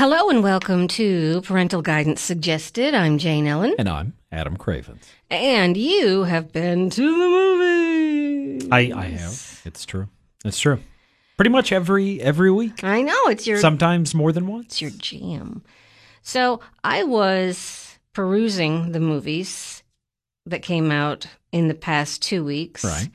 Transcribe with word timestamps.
Hello 0.00 0.30
and 0.30 0.42
welcome 0.42 0.88
to 0.88 1.42
Parental 1.42 1.82
Guidance 1.82 2.22
Suggested. 2.22 2.94
I'm 2.94 3.18
Jane 3.18 3.46
Ellen. 3.46 3.74
And 3.78 3.86
I'm 3.86 4.14
Adam 4.32 4.56
Cravens. 4.56 5.06
And 5.30 5.76
you 5.76 6.22
have 6.22 6.54
been 6.54 6.88
to 6.88 7.02
the 7.02 7.28
movies. 7.28 8.68
I, 8.72 8.78
I 8.96 9.04
have. 9.08 9.60
It's 9.66 9.84
true. 9.84 10.08
It's 10.42 10.58
true. 10.58 10.78
Pretty 11.36 11.50
much 11.50 11.70
every 11.70 12.18
every 12.22 12.50
week. 12.50 12.82
I 12.82 13.02
know 13.02 13.26
it's 13.26 13.46
your 13.46 13.58
Sometimes 13.58 14.14
more 14.14 14.32
than 14.32 14.46
once. 14.46 14.68
it's 14.68 14.80
your 14.80 14.90
jam. 14.92 15.62
So 16.22 16.60
I 16.82 17.04
was 17.04 17.98
perusing 18.14 18.92
the 18.92 19.00
movies 19.00 19.82
that 20.46 20.62
came 20.62 20.90
out 20.90 21.26
in 21.52 21.68
the 21.68 21.74
past 21.74 22.22
two 22.22 22.42
weeks. 22.42 22.84
Right. 22.84 23.10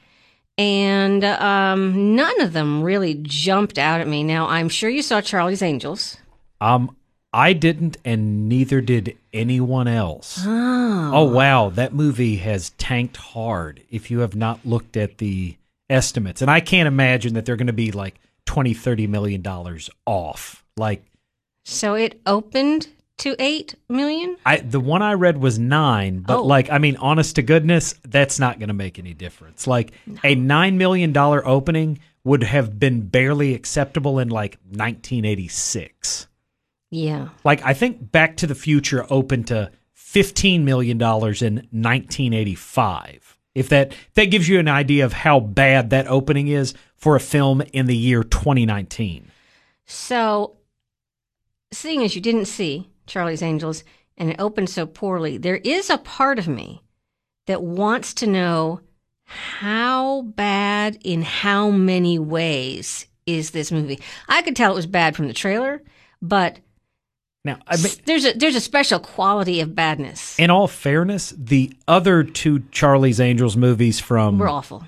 And 0.60 1.24
um, 1.24 2.16
none 2.16 2.42
of 2.42 2.54
them 2.54 2.84
really 2.84 3.16
jumped 3.24 3.80
out 3.80 4.02
at 4.02 4.08
me. 4.08 4.24
Now 4.24 4.46
I'm 4.46 4.70
sure 4.70 4.92
you 4.92 5.02
saw 5.02 5.20
Charlie's 5.20 5.64
Angels. 5.64 6.18
Um 6.66 6.96
I 7.34 7.52
didn't 7.52 7.98
and 8.06 8.48
neither 8.48 8.80
did 8.80 9.18
anyone 9.34 9.88
else. 9.90 10.42
Oh. 10.46 11.12
Oh 11.14 11.24
wow, 11.26 11.70
that 11.70 11.94
movie 11.94 12.38
has 12.38 12.70
tanked 12.72 13.18
hard 13.18 13.82
if 13.92 14.10
you 14.10 14.20
have 14.20 14.36
not 14.36 14.66
looked 14.66 14.96
at 14.98 15.18
the 15.18 15.58
estimates. 15.90 16.42
And 16.42 16.50
I 16.50 16.62
can't 16.62 16.88
imagine 16.88 17.34
that 17.34 17.46
they're 17.46 17.58
going 17.58 17.68
to 17.68 17.74
be 17.74 17.92
like 17.92 18.16
20 18.46 18.74
30 18.74 19.08
million 19.08 19.42
dollars 19.42 19.90
off. 20.06 20.64
Like 20.78 21.04
So 21.66 21.94
it 21.96 22.20
opened 22.26 22.88
to 23.18 23.36
eight 23.40 23.76
million? 23.90 24.38
I 24.46 24.58
the 24.58 24.80
one 24.80 25.02
I 25.02 25.14
read 25.14 25.38
was 25.38 25.60
9, 25.60 26.20
but 26.22 26.38
Oh. 26.40 26.44
like 26.44 26.70
I 26.72 26.78
mean 26.80 26.96
honest 26.98 27.36
to 27.36 27.42
goodness, 27.42 27.96
that's 28.04 28.40
not 28.40 28.60
going 28.60 28.68
to 28.70 28.74
make 28.74 28.98
any 28.98 29.14
difference. 29.14 29.68
Like 29.68 29.92
a 30.24 30.36
9 30.36 30.78
million 30.78 31.12
dollar 31.12 31.46
opening 31.48 32.00
would 32.24 32.44
have 32.44 32.80
been 32.80 33.02
barely 33.08 33.54
acceptable 33.54 34.20
in 34.20 34.30
like 34.30 34.58
1986. 34.70 36.28
Yeah. 36.96 37.30
Like 37.44 37.62
I 37.64 37.74
think 37.74 38.12
Back 38.12 38.38
to 38.38 38.48
the 38.48 38.56
Future 38.56 39.06
opened 39.10 39.48
to 39.48 39.70
15 39.94 40.64
million 40.64 40.98
dollars 40.98 41.42
in 41.42 41.56
1985. 41.72 43.38
If 43.54 43.70
that 43.70 43.92
if 43.92 44.14
that 44.14 44.26
gives 44.26 44.48
you 44.48 44.60
an 44.60 44.70
idea 44.70 45.04
of 45.04 45.12
how 45.12 45.42
bad 45.42 45.90
that 45.90 46.08
opening 46.08 46.48
is 46.48 46.74
for 46.96 47.16
a 47.16 47.20
film 47.20 47.62
in 47.74 47.86
the 47.88 47.96
year 47.98 48.24
2019. 48.24 49.30
So, 49.86 50.56
seeing 51.74 52.02
as 52.02 52.16
you 52.16 52.22
didn't 52.22 52.46
see 52.46 52.90
Charlie's 53.08 53.44
Angels 53.44 53.84
and 54.18 54.32
it 54.32 54.40
opened 54.40 54.70
so 54.70 54.86
poorly, 54.86 55.38
there 55.38 55.58
is 55.58 55.90
a 55.90 55.98
part 55.98 56.40
of 56.40 56.48
me 56.48 56.82
that 57.46 57.62
wants 57.62 58.14
to 58.16 58.28
know 58.28 58.80
how 59.26 60.22
bad 60.22 60.98
in 61.04 61.24
how 61.24 61.70
many 61.70 62.18
ways 62.18 63.06
is 63.26 63.52
this 63.52 63.72
movie. 63.72 64.00
I 64.30 64.42
could 64.42 64.56
tell 64.56 64.72
it 64.72 64.76
was 64.76 64.88
bad 64.88 65.16
from 65.16 65.28
the 65.28 65.34
trailer, 65.34 65.82
but 66.22 66.60
Now, 67.46 67.60
I 67.68 67.78
mean 67.78 67.92
there's 68.06 68.26
a 68.26 68.34
there's 68.34 68.56
a 68.56 68.60
special 68.60 69.00
quality 69.00 69.62
of 69.62 69.74
badness. 69.76 70.38
in 70.40 70.50
all 70.50 70.68
fairness, 70.68 71.34
the 71.38 71.72
other 71.88 72.24
two 72.24 72.64
Charlie's 72.72 73.20
Angels 73.22 73.56
movies 73.56 74.00
from 74.00 74.40
We're 74.40 74.50
awful. 74.50 74.84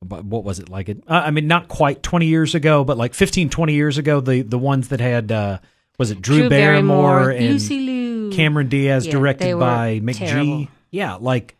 what 0.00 0.42
was 0.44 0.58
it 0.58 0.68
like 0.68 0.88
it 0.88 1.00
i 1.06 1.30
mean 1.30 1.46
not 1.46 1.68
quite 1.68 2.02
20 2.02 2.26
years 2.26 2.56
ago 2.56 2.82
but 2.82 2.98
like 2.98 3.14
15 3.14 3.48
20 3.50 3.72
years 3.72 3.98
ago 3.98 4.20
the 4.20 4.42
the 4.42 4.58
ones 4.58 4.88
that 4.88 4.98
had 5.00 5.30
uh 5.30 5.58
was 5.96 6.10
it 6.10 6.20
drew, 6.20 6.48
barrymore, 6.48 7.30
and 7.30 7.50
Lucy 7.52 7.78
Liu, 7.78 8.30
cameron 8.32 8.68
diaz 8.68 9.06
Yeah, 9.06 9.12
directed 9.12 9.56
by 9.60 10.00
McG 10.02 10.18
terrible. 10.18 10.66
yeah 10.90 11.14
like 11.20 11.54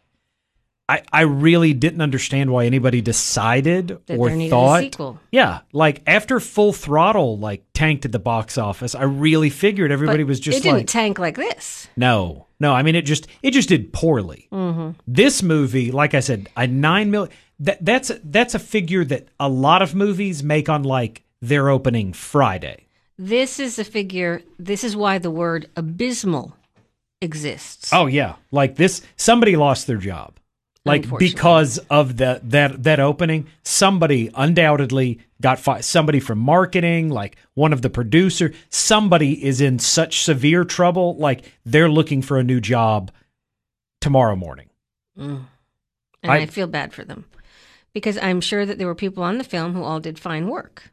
i 0.92 1.02
i 1.12 1.22
really 1.22 1.72
didn't 1.74 2.00
understand 2.00 2.50
why 2.50 2.64
anybody 2.66 3.00
decided 3.00 3.98
That 4.06 4.18
or 4.18 4.30
thought 4.48 4.80
sequel. 4.80 5.20
yeah 5.30 5.60
like 5.72 6.02
after 6.06 6.40
full 6.40 6.72
throttle 6.72 7.38
like 7.38 7.64
tanked 7.74 8.04
at 8.04 8.12
the 8.12 8.18
box 8.18 8.58
office 8.58 8.94
i 8.94 9.02
really 9.04 9.50
figured 9.50 9.90
everybody 9.90 10.22
But 10.24 10.28
was 10.28 10.40
just 10.40 10.58
it 10.58 10.62
didn't 10.62 10.78
like 10.78 10.86
tank 10.86 11.18
like 11.18 11.36
this. 11.36 11.88
no, 11.96 12.46
no. 12.60 12.72
I 12.72 12.82
mean, 12.84 12.94
it 12.94 13.02
just 13.02 13.26
it 13.42 13.50
just 13.52 13.68
did 13.68 13.92
poorly. 13.92 14.48
Mm-hmm. 14.52 14.90
This 15.06 15.42
movie, 15.42 15.90
like 15.90 16.14
I 16.14 16.20
said, 16.20 16.48
a 16.56 16.66
nine 16.68 17.10
million. 17.10 17.32
That 17.58 17.84
that's 17.84 18.12
that's 18.22 18.54
a 18.54 18.58
figure 18.60 19.04
that 19.06 19.26
a 19.40 19.48
lot 19.48 19.82
of 19.82 19.94
movies 19.96 20.42
make 20.44 20.68
on 20.68 20.84
like 20.84 21.24
their 21.40 21.68
opening 21.68 22.12
Friday. 22.12 22.86
This 23.18 23.58
is 23.58 23.78
a 23.80 23.84
figure. 23.84 24.42
This 24.60 24.84
is 24.84 24.94
why 24.94 25.18
the 25.18 25.30
word 25.30 25.68
abysmal 25.76 26.54
exists. 27.20 27.92
Oh 27.92 28.06
yeah, 28.06 28.36
like 28.52 28.76
this. 28.76 29.02
Somebody 29.16 29.56
lost 29.56 29.86
their 29.88 29.98
job, 29.98 30.38
like 30.84 31.06
because 31.18 31.78
of 31.90 32.16
that 32.18 32.50
that 32.50 32.82
that 32.82 33.00
opening. 33.00 33.46
Somebody 33.62 34.30
undoubtedly 34.34 35.20
got 35.40 35.58
fired. 35.58 35.84
Somebody 35.84 36.20
from 36.20 36.38
marketing, 36.38 37.10
like 37.10 37.36
one 37.54 37.72
of 37.72 37.82
the 37.82 37.90
producer. 37.90 38.52
Somebody 38.68 39.44
is 39.44 39.60
in 39.60 39.78
such 39.78 40.22
severe 40.22 40.64
trouble, 40.64 41.16
like 41.16 41.44
they're 41.64 41.90
looking 41.90 42.22
for 42.22 42.38
a 42.38 42.44
new 42.44 42.60
job 42.60 43.10
tomorrow 44.00 44.34
morning. 44.36 44.68
Mm. 45.18 45.44
And 46.22 46.32
I, 46.32 46.38
I- 46.38 46.46
feel 46.46 46.66
bad 46.66 46.92
for 46.92 47.04
them 47.04 47.26
because 47.92 48.18
I'm 48.18 48.40
sure 48.40 48.66
that 48.66 48.78
there 48.78 48.86
were 48.86 48.94
people 48.94 49.22
on 49.22 49.38
the 49.38 49.44
film 49.44 49.74
who 49.74 49.82
all 49.82 50.00
did 50.00 50.18
fine 50.18 50.48
work. 50.48 50.90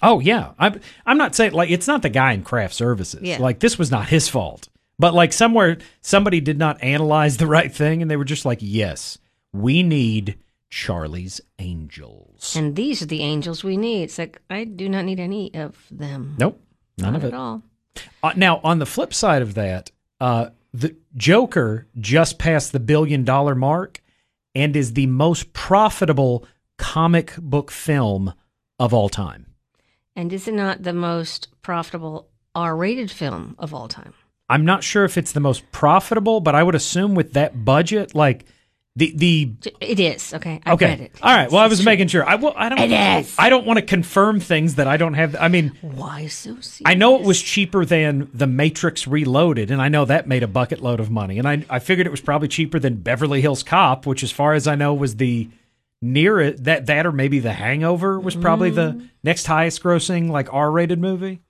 Oh 0.00 0.20
yeah, 0.20 0.52
I'm 0.58 0.80
I'm 1.04 1.18
not 1.18 1.34
saying 1.34 1.52
like 1.52 1.70
it's 1.70 1.88
not 1.88 2.02
the 2.02 2.08
guy 2.08 2.32
in 2.32 2.42
craft 2.44 2.74
services. 2.74 3.20
Yeah. 3.22 3.38
Like 3.38 3.58
this 3.58 3.78
was 3.78 3.90
not 3.90 4.08
his 4.08 4.28
fault. 4.28 4.68
But 4.98 5.14
like 5.14 5.32
somewhere 5.32 5.78
somebody 6.00 6.40
did 6.40 6.58
not 6.58 6.82
analyze 6.82 7.36
the 7.36 7.46
right 7.46 7.72
thing 7.72 8.02
and 8.02 8.10
they 8.10 8.16
were 8.16 8.24
just 8.24 8.44
like, 8.44 8.58
"Yes, 8.60 9.18
we 9.52 9.82
need 9.82 10.38
Charlie's 10.70 11.40
Angels." 11.58 12.54
And 12.56 12.74
these 12.76 13.00
are 13.02 13.06
the 13.06 13.22
angels 13.22 13.62
we 13.62 13.76
need. 13.76 14.04
It's 14.04 14.18
like 14.18 14.40
I 14.50 14.64
do 14.64 14.88
not 14.88 15.04
need 15.04 15.20
any 15.20 15.54
of 15.54 15.86
them. 15.90 16.34
nope, 16.38 16.60
none 16.98 17.12
not 17.12 17.22
of 17.22 17.32
at 17.32 17.34
all. 17.34 17.62
Uh, 18.22 18.32
now, 18.36 18.60
on 18.62 18.78
the 18.78 18.86
flip 18.86 19.14
side 19.14 19.42
of 19.42 19.54
that, 19.54 19.90
uh 20.20 20.50
the 20.74 20.96
Joker 21.16 21.86
just 21.98 22.38
passed 22.38 22.72
the 22.72 22.80
billion 22.80 23.24
dollar 23.24 23.54
mark 23.54 24.02
and 24.54 24.76
is 24.76 24.92
the 24.92 25.06
most 25.06 25.52
profitable 25.52 26.44
comic 26.76 27.34
book 27.38 27.70
film 27.70 28.34
of 28.78 28.92
all 28.92 29.08
time. 29.08 29.46
And 30.14 30.32
is 30.32 30.48
it 30.48 30.54
not 30.54 30.82
the 30.82 30.92
most 30.92 31.48
profitable 31.62 32.28
R-rated 32.54 33.10
film 33.10 33.54
of 33.58 33.72
all 33.72 33.88
time? 33.88 34.14
I'm 34.48 34.64
not 34.64 34.82
sure 34.82 35.04
if 35.04 35.18
it's 35.18 35.32
the 35.32 35.40
most 35.40 35.70
profitable, 35.72 36.40
but 36.40 36.54
I 36.54 36.62
would 36.62 36.74
assume 36.74 37.14
with 37.14 37.34
that 37.34 37.64
budget, 37.64 38.14
like 38.14 38.44
the 38.96 39.12
the 39.14 39.52
It 39.80 40.00
is 40.00 40.34
okay. 40.34 40.60
I 40.66 40.72
okay, 40.72 40.92
it. 41.04 41.12
all 41.22 41.32
right. 41.34 41.48
Well, 41.50 41.60
I 41.60 41.68
was 41.68 41.84
making 41.84 42.08
sure. 42.08 42.26
I 42.28 42.34
will. 42.34 42.52
I 42.56 42.68
don't. 42.68 42.78
It 42.80 42.90
is. 43.20 43.36
I 43.38 43.48
don't 43.50 43.64
want 43.66 43.78
to 43.78 43.84
confirm 43.84 44.40
things 44.40 44.74
that 44.76 44.88
I 44.88 44.96
don't 44.96 45.14
have. 45.14 45.36
I 45.38 45.46
mean, 45.48 45.72
Why 45.82 46.26
so 46.26 46.50
serious? 46.54 46.82
I 46.84 46.94
know 46.94 47.16
it 47.16 47.22
was 47.22 47.40
cheaper 47.40 47.84
than 47.84 48.28
The 48.34 48.46
Matrix 48.48 49.06
Reloaded, 49.06 49.70
and 49.70 49.80
I 49.80 49.88
know 49.88 50.04
that 50.06 50.26
made 50.26 50.42
a 50.42 50.48
bucket 50.48 50.82
load 50.82 50.98
of 50.98 51.10
money. 51.10 51.38
And 51.38 51.46
I 51.46 51.64
I 51.70 51.78
figured 51.78 52.06
it 52.08 52.10
was 52.10 52.20
probably 52.22 52.48
cheaper 52.48 52.78
than 52.80 52.96
Beverly 52.96 53.40
Hills 53.40 53.62
Cop, 53.62 54.04
which, 54.06 54.22
as 54.24 54.32
far 54.32 54.54
as 54.54 54.66
I 54.66 54.74
know, 54.74 54.94
was 54.94 55.14
the 55.16 55.48
nearest 56.02 56.64
that 56.64 56.86
that 56.86 57.06
or 57.06 57.12
maybe 57.12 57.38
The 57.38 57.52
Hangover 57.52 58.18
was 58.18 58.34
probably 58.34 58.70
the 58.70 58.92
Mm. 58.92 59.08
next 59.22 59.46
highest 59.46 59.82
grossing 59.82 60.28
like 60.30 60.52
R 60.52 60.70
rated 60.72 60.98
movie. 61.00 61.40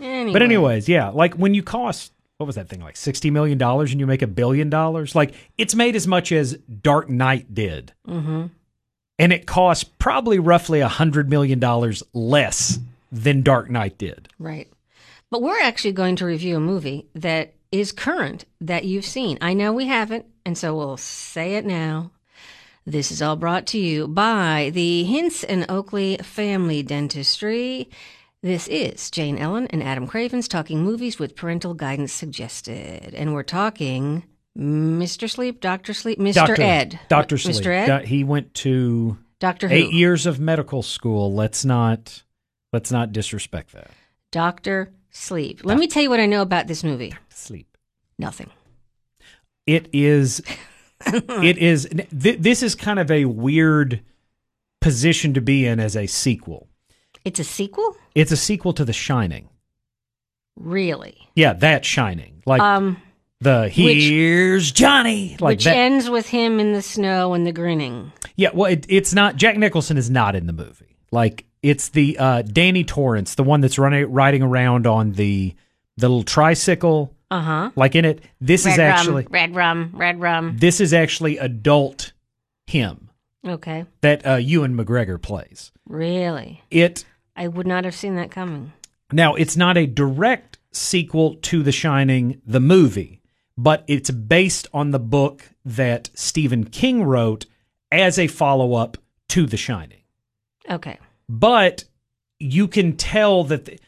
Anyway. 0.00 0.32
But 0.32 0.42
anyways, 0.42 0.88
yeah, 0.88 1.08
like 1.08 1.34
when 1.34 1.54
you 1.54 1.62
cost 1.62 2.12
what 2.38 2.46
was 2.46 2.56
that 2.56 2.68
thing 2.68 2.80
like 2.82 2.96
sixty 2.96 3.30
million 3.30 3.56
dollars 3.56 3.92
and 3.92 4.00
you 4.00 4.06
make 4.06 4.20
a 4.22 4.26
billion 4.26 4.68
dollars, 4.68 5.14
like 5.14 5.34
it's 5.56 5.74
made 5.74 5.96
as 5.96 6.06
much 6.06 6.32
as 6.32 6.52
Dark 6.82 7.08
Knight 7.08 7.54
did, 7.54 7.92
Mhm. 8.06 8.50
and 9.18 9.32
it 9.32 9.46
cost 9.46 9.98
probably 9.98 10.38
roughly 10.38 10.80
a 10.80 10.88
hundred 10.88 11.30
million 11.30 11.58
dollars 11.58 12.02
less 12.12 12.78
than 13.10 13.40
Dark 13.42 13.70
Knight 13.70 13.96
did. 13.96 14.28
Right. 14.38 14.68
But 15.30 15.40
we're 15.42 15.60
actually 15.62 15.92
going 15.92 16.16
to 16.16 16.26
review 16.26 16.56
a 16.56 16.60
movie 16.60 17.06
that 17.14 17.54
is 17.72 17.90
current 17.90 18.44
that 18.60 18.84
you've 18.84 19.06
seen. 19.06 19.38
I 19.40 19.54
know 19.54 19.72
we 19.72 19.86
haven't, 19.86 20.26
and 20.44 20.58
so 20.58 20.76
we'll 20.76 20.98
say 20.98 21.54
it 21.54 21.64
now. 21.64 22.10
This 22.84 23.10
is 23.10 23.20
all 23.22 23.34
brought 23.34 23.66
to 23.68 23.78
you 23.78 24.06
by 24.06 24.70
the 24.72 25.02
Hints 25.04 25.42
and 25.42 25.64
Oakley 25.68 26.18
Family 26.18 26.82
Dentistry. 26.84 27.88
This 28.42 28.68
is 28.68 29.10
Jane 29.10 29.38
Ellen 29.38 29.66
and 29.68 29.82
Adam 29.82 30.06
Cravens 30.06 30.46
talking 30.46 30.82
movies 30.82 31.18
with 31.18 31.34
parental 31.36 31.74
guidance 31.74 32.12
suggested. 32.12 33.14
And 33.14 33.34
we're 33.34 33.42
talking 33.42 34.24
Mr. 34.56 35.28
Sleep, 35.28 35.60
Dr. 35.60 35.94
Sleep, 35.94 36.18
Mr. 36.18 36.34
Doctor 36.34 36.62
Ed. 36.62 37.00
Doctor 37.08 37.38
Sleep. 37.38 37.56
Mr. 37.56 37.88
Ed? 37.88 38.04
He 38.04 38.24
went 38.24 38.52
to 38.54 39.16
Doctor 39.40 39.68
Who. 39.68 39.74
eight 39.74 39.92
years 39.92 40.26
of 40.26 40.38
medical 40.38 40.82
school. 40.82 41.34
Let's 41.34 41.64
not 41.64 42.22
let's 42.72 42.90
not 42.92 43.12
disrespect 43.12 43.72
that. 43.72 43.90
Doctor 44.30 44.92
Sleep. 45.10 45.62
Let 45.64 45.78
me 45.78 45.86
tell 45.88 46.02
you 46.02 46.10
what 46.10 46.20
I 46.20 46.26
know 46.26 46.42
about 46.42 46.66
this 46.68 46.84
movie. 46.84 47.14
Sleep. 47.30 47.76
Nothing. 48.18 48.50
it 49.66 49.88
is 49.92 50.42
it 51.06 51.58
is 51.58 51.88
th- 51.88 52.38
this 52.38 52.62
is 52.62 52.74
kind 52.74 52.98
of 52.98 53.10
a 53.10 53.24
weird 53.24 54.00
position 54.80 55.34
to 55.34 55.40
be 55.40 55.66
in 55.66 55.80
as 55.80 55.96
a 55.96 56.06
sequel 56.06 56.68
It's 57.24 57.40
a 57.40 57.44
sequel? 57.44 57.96
It's 58.16 58.32
a 58.32 58.36
sequel 58.36 58.72
to 58.72 58.84
the 58.84 58.92
shining 58.92 59.48
Really? 60.58 61.28
yeah 61.34 61.52
that 61.52 61.84
shining 61.84 62.42
like 62.46 62.60
Um, 62.62 62.96
the 63.40 63.68
here's 63.68 64.72
johnny 64.72 65.36
like 65.38 65.56
which 65.58 65.64
that 65.64 65.76
ends 65.76 66.08
with 66.08 66.26
him 66.28 66.58
in 66.58 66.72
the 66.72 66.80
snow 66.82 67.34
and 67.34 67.46
the 67.46 67.52
grinning. 67.52 68.10
yeah 68.36 68.48
well 68.54 68.70
it, 68.72 68.86
it's 68.88 69.12
not 69.12 69.36
jack 69.36 69.56
nicholson 69.58 69.98
is 69.98 70.08
not 70.08 70.34
in 70.34 70.46
the 70.46 70.54
movie 70.54 70.96
like 71.12 71.44
it's 71.62 71.90
the 71.90 72.16
uh 72.18 72.40
danny 72.42 72.84
torrance 72.84 73.34
the 73.34 73.42
one 73.44 73.60
that's 73.60 73.78
running 73.78 74.10
riding 74.10 74.42
around 74.42 74.86
on 74.86 75.12
the 75.12 75.54
the 75.98 76.08
little 76.08 76.22
tricycle, 76.24 77.14
Uh 77.30 77.40
huh. 77.40 77.70
like 77.74 77.94
in 77.94 78.04
it. 78.04 78.20
This 78.38 78.66
is 78.66 78.76
Red 78.76 78.80
actually 78.80 79.26
red 79.30 79.54
rum, 79.54 79.92
red 79.94 80.20
rum. 80.20 80.56
this 80.58 80.78
is 80.80 80.92
actually 80.92 81.38
adult 81.38 82.12
him 82.66 83.08
Okay. 83.46 83.86
that 84.02 84.26
uh, 84.26 84.34
Ewan 84.34 84.76
McGregor 84.76 85.20
plays. 85.20 85.72
Really? 85.88 86.62
It 86.70 87.06
I 87.36 87.48
would 87.48 87.66
not 87.66 87.84
have 87.84 87.94
seen 87.94 88.16
that 88.16 88.30
coming. 88.30 88.72
now 89.12 89.34
it's 89.34 89.56
not 89.56 89.76
a 89.76 89.86
direct 89.86 90.58
sequel 90.72 91.34
to 91.36 91.62
The 91.62 91.72
Shining, 91.72 92.40
the 92.46 92.60
movie, 92.60 93.20
but 93.56 93.84
it's 93.86 94.10
based 94.10 94.68
on 94.72 94.90
the 94.90 94.98
book 94.98 95.48
that 95.64 96.10
Stephen 96.14 96.64
King 96.64 97.02
wrote 97.04 97.46
as 97.92 98.18
a 98.18 98.26
follow 98.26 98.74
up 98.74 98.96
to 99.28 99.46
The 99.46 99.56
Shining. 99.56 100.02
Okay. 100.68 100.98
but 101.28 101.84
you 102.38 102.66
can 102.68 102.96
tell 102.96 103.44
that 103.44 103.64
the, 103.66 103.78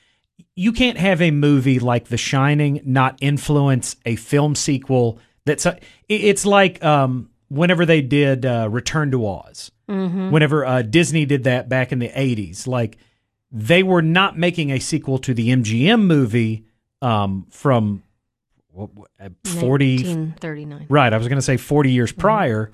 you 0.54 0.72
can't 0.72 0.96
have 0.96 1.20
a 1.20 1.30
movie 1.30 1.78
like 1.78 2.06
The 2.06 2.16
Shining 2.16 2.80
not 2.84 3.18
influence 3.20 3.96
a 4.06 4.16
film 4.16 4.54
sequel. 4.54 5.18
That's 5.44 5.66
a, 5.66 5.78
it's 6.08 6.46
like 6.46 6.82
um, 6.84 7.30
whenever 7.48 7.84
they 7.84 8.00
did 8.00 8.46
uh, 8.46 8.68
Return 8.70 9.10
to 9.10 9.26
Oz. 9.26 9.70
Mm-hmm. 9.88 10.30
Whenever 10.30 10.64
uh, 10.64 10.82
Disney 10.82 11.24
did 11.26 11.44
that 11.44 11.68
back 11.68 11.92
in 11.92 11.98
the 11.98 12.08
'80s, 12.10 12.66
like 12.66 12.98
they 13.50 13.82
were 13.82 14.02
not 14.02 14.38
making 14.38 14.70
a 14.70 14.78
sequel 14.78 15.18
to 15.18 15.34
the 15.34 15.48
MGM 15.48 16.02
movie 16.02 16.64
um, 17.00 17.46
from 17.50 18.02
what, 18.72 18.90
uh, 19.20 19.30
40 19.44 19.94
1939. 19.96 20.86
Right. 20.88 21.12
I 21.12 21.16
was 21.16 21.28
going 21.28 21.38
to 21.38 21.42
say 21.42 21.56
40 21.56 21.90
years 21.90 22.12
prior. 22.12 22.70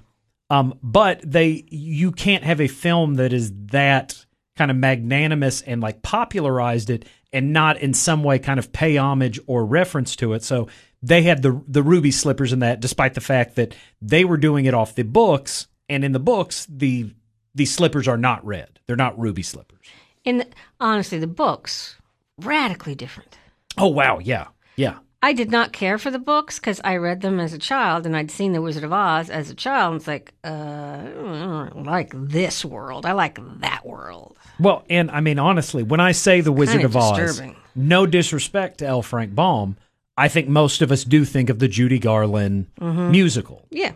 Um, 0.51 0.79
but 0.83 1.21
they, 1.23 1.65
you 1.69 2.13
can't 2.13 2.45
have 2.45 2.61
a 2.61 2.69
film 2.69 3.15
that 3.15 3.33
is 3.33 3.53
that 3.69 4.25
kind 4.57 4.71
of 4.71 4.77
magnanimous 4.77 5.63
and 5.63 5.81
like 5.81 6.03
popularized 6.03 6.91
it 6.91 7.07
and 7.33 7.53
not 7.53 7.79
in 7.79 7.95
some 7.95 8.23
way 8.23 8.39
kind 8.39 8.59
of 8.59 8.73
pay 8.73 8.97
homage 8.97 9.41
or 9.47 9.65
reference 9.65 10.15
to 10.17 10.35
it. 10.35 10.43
So 10.43 10.69
they 11.03 11.23
had 11.23 11.43
the, 11.43 11.61
the 11.67 11.83
ruby 11.83 12.11
slippers 12.11 12.53
in 12.53 12.61
that, 12.61 12.81
despite 12.81 13.15
the 13.15 13.21
fact 13.21 13.57
that 13.57 13.75
they 14.01 14.25
were 14.25 14.37
doing 14.37 14.67
it 14.67 14.75
off 14.75 14.95
the 14.95 15.03
books. 15.03 15.67
And 15.89 16.05
in 16.05 16.13
the 16.13 16.21
books, 16.21 16.67
the, 16.69 17.13
the 17.55 17.67
slippers 17.67 18.07
are 18.07 18.17
not 18.17 18.45
red. 18.47 18.79
They're 18.87 18.97
not 18.97 19.19
ruby 19.19 19.43
slippers. 19.43 19.87
In 20.25 20.39
the, 20.39 20.47
honestly, 20.81 21.19
the 21.19 21.27
books 21.27 21.97
radically 22.41 22.95
different. 22.95 23.37
Oh, 23.77 23.89
wow. 23.89 24.19
Yeah. 24.19 24.47
Yeah. 24.77 24.99
I 25.23 25.33
did 25.33 25.51
not 25.51 25.73
care 25.73 25.97
for 25.99 26.11
the 26.11 26.19
books 26.19 26.59
because 26.59 26.81
I 26.85 26.97
read 26.97 27.23
them 27.23 27.41
as 27.41 27.53
a 27.55 27.59
child 27.59 28.05
and 28.05 28.15
I'd 28.17 28.31
seen 28.31 28.53
The 28.53 28.61
Wizard 28.61 28.85
of 28.85 28.93
Oz 28.93 29.31
as 29.31 29.49
a 29.51 29.55
child. 29.55 29.93
And 29.93 30.01
it's 30.01 30.07
like, 30.07 30.35
uh, 30.45 30.49
I 30.49 31.69
don't 31.73 31.85
like 31.85 32.11
this 32.15 32.65
world. 32.65 33.07
I 33.07 33.13
like 33.13 33.39
that 33.61 33.87
world. 33.87 34.37
Well, 34.61 34.85
and 34.91 35.11
I 35.11 35.21
mean, 35.21 35.39
honestly, 35.39 35.83
when 35.83 36.01
I 36.01 36.13
say 36.13 36.41
The 36.43 36.53
Wizard 36.53 36.83
kinda 36.83 36.87
of 36.87 36.97
Oz, 36.97 37.43
no 37.75 38.05
disrespect 38.07 38.79
to 38.79 38.87
L. 38.87 39.01
Frank 39.03 39.35
Baum, 39.35 39.77
I 40.17 40.29
think 40.29 40.47
most 40.49 40.83
of 40.83 40.93
us 40.93 41.05
do 41.05 41.25
think 41.25 41.49
of 41.51 41.59
the 41.59 41.69
Judy 41.69 41.99
Garland 41.99 42.67
Mm-hmm. 42.81 43.11
musical. 43.11 43.67
Yeah. 43.71 43.93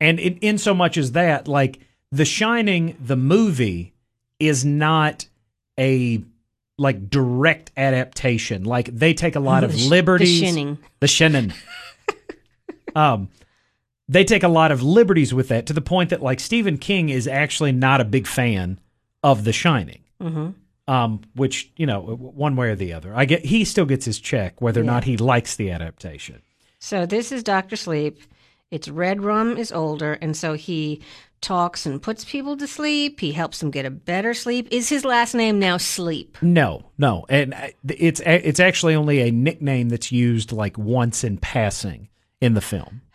And 0.00 0.18
in, 0.18 0.36
in 0.38 0.58
so 0.58 0.72
much 0.74 0.96
as 0.96 1.12
that, 1.12 1.46
like 1.48 1.80
The 2.10 2.24
Shining, 2.24 2.96
the 2.98 3.16
movie, 3.16 3.92
is 4.40 4.64
not 4.64 5.26
a 5.78 6.22
like 6.78 7.08
direct 7.08 7.70
adaptation. 7.76 8.64
Like 8.64 8.86
they 8.86 9.14
take 9.14 9.36
a 9.36 9.40
lot 9.40 9.64
of 9.64 9.72
The 9.72 9.78
sh- 9.78 9.82
the 9.84 9.88
liberties. 9.88 10.38
shinning. 10.40 10.78
The 11.00 11.08
Shannon. 11.08 11.54
um, 12.94 13.28
they 14.08 14.24
take 14.24 14.42
a 14.42 14.48
lot 14.48 14.70
of 14.72 14.82
liberties 14.82 15.34
with 15.34 15.48
that 15.48 15.66
to 15.66 15.72
the 15.72 15.80
point 15.80 16.10
that 16.10 16.22
like 16.22 16.38
Stephen 16.40 16.78
King 16.78 17.08
is 17.08 17.26
actually 17.26 17.72
not 17.72 18.00
a 18.00 18.04
big 18.04 18.26
fan 18.26 18.78
of 19.22 19.44
The 19.44 19.52
Shining. 19.52 20.02
Mm-hmm. 20.22 20.50
Um, 20.88 21.22
which 21.34 21.72
you 21.76 21.84
know, 21.84 22.00
one 22.00 22.54
way 22.54 22.68
or 22.68 22.76
the 22.76 22.92
other, 22.92 23.12
I 23.12 23.24
get 23.24 23.44
he 23.44 23.64
still 23.64 23.86
gets 23.86 24.04
his 24.04 24.20
check 24.20 24.62
whether 24.62 24.80
or 24.80 24.84
not 24.84 25.02
he 25.02 25.16
likes 25.16 25.56
the 25.56 25.72
adaptation. 25.72 26.42
So 26.78 27.06
this 27.06 27.32
is 27.32 27.42
Doctor 27.42 27.74
Sleep. 27.74 28.20
It's 28.70 28.88
Red 28.88 29.20
Rum 29.22 29.56
is 29.56 29.72
older, 29.72 30.12
and 30.12 30.36
so 30.36 30.52
he 30.54 31.02
talks 31.40 31.86
and 31.86 32.02
puts 32.02 32.24
people 32.24 32.56
to 32.56 32.66
sleep. 32.66 33.20
He 33.20 33.32
helps 33.32 33.60
them 33.60 33.70
get 33.70 33.86
a 33.86 33.90
better 33.90 34.34
sleep. 34.34 34.68
Is 34.70 34.88
his 34.88 35.04
last 35.04 35.34
name 35.34 35.58
now 35.58 35.76
Sleep? 35.76 36.38
No, 36.42 36.90
no, 36.98 37.26
and 37.28 37.54
uh, 37.54 37.68
it's 37.88 38.20
it's 38.24 38.60
actually 38.60 38.94
only 38.94 39.20
a 39.20 39.30
nickname 39.30 39.88
that's 39.88 40.12
used 40.12 40.52
like 40.52 40.76
once 40.76 41.24
in 41.24 41.38
passing 41.38 42.08
in 42.40 42.54
the 42.54 42.60
film. 42.60 43.02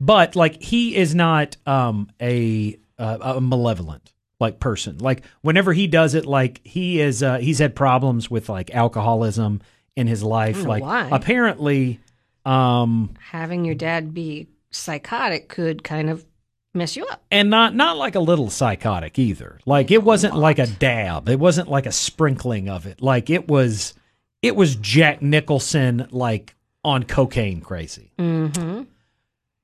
But 0.00 0.34
like 0.34 0.60
he 0.60 0.96
is 0.96 1.14
not 1.14 1.56
um 1.66 2.10
a 2.20 2.78
uh, 2.98 3.18
a 3.36 3.40
malevolent 3.40 4.12
like 4.40 4.60
person. 4.60 4.98
Like 4.98 5.22
whenever 5.40 5.72
he 5.72 5.86
does 5.86 6.14
it, 6.14 6.26
like 6.26 6.60
he 6.64 7.00
is 7.00 7.22
uh, 7.22 7.38
he's 7.38 7.60
had 7.60 7.74
problems 7.74 8.30
with 8.30 8.48
like 8.48 8.74
alcoholism 8.74 9.62
in 9.96 10.06
his 10.06 10.22
life. 10.22 10.62
know 10.62 10.68
Like 10.68 10.82
why. 10.82 11.08
apparently, 11.10 12.00
um, 12.44 13.14
Having 13.30 13.64
your 13.64 13.76
dad 13.76 14.12
be 14.12 14.48
psychotic 14.70 15.48
could 15.48 15.84
kind 15.84 16.10
of 16.10 16.26
mess 16.74 16.96
you 16.96 17.06
up. 17.06 17.22
and 17.30 17.50
not 17.50 17.74
not 17.74 17.96
like 17.96 18.14
a 18.14 18.20
little 18.20 18.50
psychotic 18.50 19.18
either. 19.18 19.60
Like 19.64 19.90
it 19.90 20.02
wasn't 20.02 20.36
like 20.36 20.58
a 20.58 20.66
dab. 20.66 21.28
It 21.28 21.38
wasn't 21.38 21.68
like 21.68 21.86
a 21.86 21.92
sprinkling 21.92 22.68
of 22.68 22.86
it. 22.86 23.00
Like 23.00 23.30
it 23.30 23.48
was 23.48 23.94
it 24.42 24.56
was 24.56 24.76
Jack 24.76 25.22
Nicholson 25.22 26.08
like 26.10 26.54
on 26.84 27.04
cocaine 27.04 27.60
crazy. 27.60 28.12
Mm-hmm. 28.18 28.82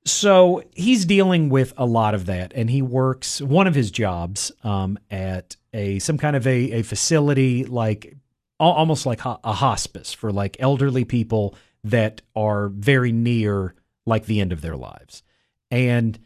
So 0.06 0.62
he's 0.74 1.04
dealing 1.04 1.50
with 1.50 1.74
a 1.76 1.84
lot 1.84 2.14
of 2.14 2.26
that, 2.26 2.52
and 2.54 2.70
he 2.70 2.80
works 2.80 3.40
one 3.42 3.66
of 3.66 3.74
his 3.74 3.90
jobs 3.90 4.50
um, 4.64 4.98
at 5.10 5.56
a 5.74 5.98
some 5.98 6.16
kind 6.16 6.34
of 6.34 6.46
a, 6.46 6.72
a 6.72 6.82
facility 6.82 7.64
like 7.64 8.16
almost 8.58 9.06
like 9.06 9.24
a 9.24 9.52
hospice 9.52 10.12
for 10.12 10.32
like 10.32 10.56
elderly 10.58 11.04
people 11.04 11.54
that 11.84 12.20
are 12.34 12.68
very 12.68 13.10
near 13.12 13.74
like 14.06 14.26
the 14.26 14.40
end 14.40 14.52
of 14.52 14.62
their 14.62 14.76
lives, 14.76 15.22
and 15.70 16.18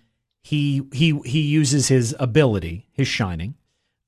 he 0.44 0.82
he 0.92 1.18
he 1.24 1.40
uses 1.40 1.88
his 1.88 2.14
ability, 2.20 2.86
his 2.92 3.08
shining, 3.08 3.54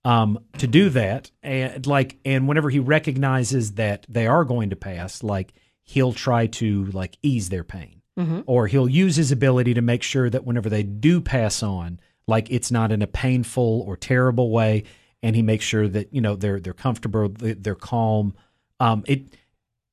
um, 0.05 0.39
to 0.59 0.67
do 0.67 0.91
that, 0.91 1.31
and 1.43 1.87
like 1.87 2.19
and 2.27 2.47
whenever 2.47 2.69
he 2.69 2.79
recognizes 2.79 3.73
that 3.73 4.05
they 4.07 4.27
are 4.27 4.45
going 4.45 4.69
to 4.71 4.77
pass, 4.77 5.23
like 5.23 5.55
he'll 5.83 6.13
try 6.13 6.47
to 6.47 6.85
like 6.87 7.17
ease 7.23 7.49
their 7.49 7.65
pain 7.65 8.03
Mm-hmm. 8.19 8.41
or 8.47 8.67
he'll 8.67 8.89
use 8.89 9.17
his 9.17 9.31
ability 9.33 9.75
to 9.75 9.83
make 9.83 10.03
sure 10.03 10.29
that 10.31 10.45
whenever 10.45 10.69
they 10.71 10.83
do 10.83 11.21
pass 11.21 11.63
on, 11.63 12.01
like 12.27 12.51
it's 12.51 12.71
not 12.71 12.91
in 12.93 13.01
a 13.03 13.07
painful 13.07 13.83
or 13.87 13.97
terrible 13.97 14.51
way, 14.51 14.85
and 15.23 15.35
he 15.37 15.43
makes 15.43 15.65
sure 15.65 15.87
that 15.89 16.13
you 16.15 16.21
know 16.21 16.35
they're 16.37 16.61
they're 16.61 16.73
comfortable, 16.75 17.29
they- 17.31 17.53
they're 17.55 17.75
calm. 17.75 18.35
Um, 18.79 19.05
it, 19.07 19.29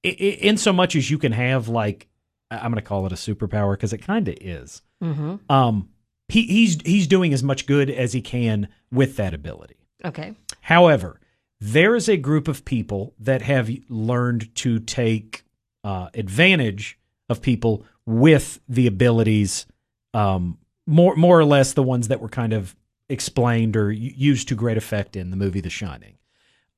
it, 0.04 0.40
in 0.40 0.58
so 0.58 0.74
much 0.74 0.96
as 0.98 1.10
you 1.10 1.18
can 1.18 1.32
have 1.32 1.70
like 1.70 2.08
I'm 2.52 2.72
going 2.72 2.76
to 2.76 2.82
call 2.82 3.06
it 3.06 3.12
a 3.14 3.16
superpower 3.16 3.74
because 3.74 3.94
it 3.94 4.00
kind 4.00 4.28
of 4.28 4.36
is. 4.42 4.82
Mm-hmm. 5.02 5.36
Um, 5.50 5.90
he 6.28 6.44
he's 6.44 6.82
he's 6.84 7.08
doing 7.08 7.34
as 7.34 7.44
much 7.44 7.66
good 7.66 7.90
as 7.90 8.14
he 8.14 8.22
can 8.22 8.68
with 8.92 9.18
that 9.18 9.34
ability. 9.34 9.78
Okay. 10.06 10.36
However, 10.62 11.20
there 11.60 11.96
is 11.96 12.10
a 12.10 12.18
group 12.18 12.48
of 12.48 12.66
people 12.66 13.14
that 13.20 13.42
have 13.42 13.70
learned 13.90 14.54
to 14.56 14.80
take 14.80 15.44
uh, 15.84 16.10
advantage 16.14 17.00
of 17.30 17.42
people 17.42 17.86
with 18.06 18.60
the 18.68 18.88
abilities, 18.88 19.66
um, 20.14 20.58
more 20.86 21.16
more 21.16 21.40
or 21.40 21.46
less 21.46 21.74
the 21.74 21.84
ones 21.84 22.10
that 22.10 22.20
were 22.20 22.30
kind 22.30 22.54
of 22.54 22.76
explained 23.10 23.76
or 23.76 23.92
used 23.92 24.48
to 24.48 24.56
great 24.56 24.78
effect 24.78 25.16
in 25.16 25.30
the 25.30 25.38
movie 25.38 25.62
The 25.62 25.70
Shining. 25.70 26.18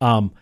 Um, 0.01 0.33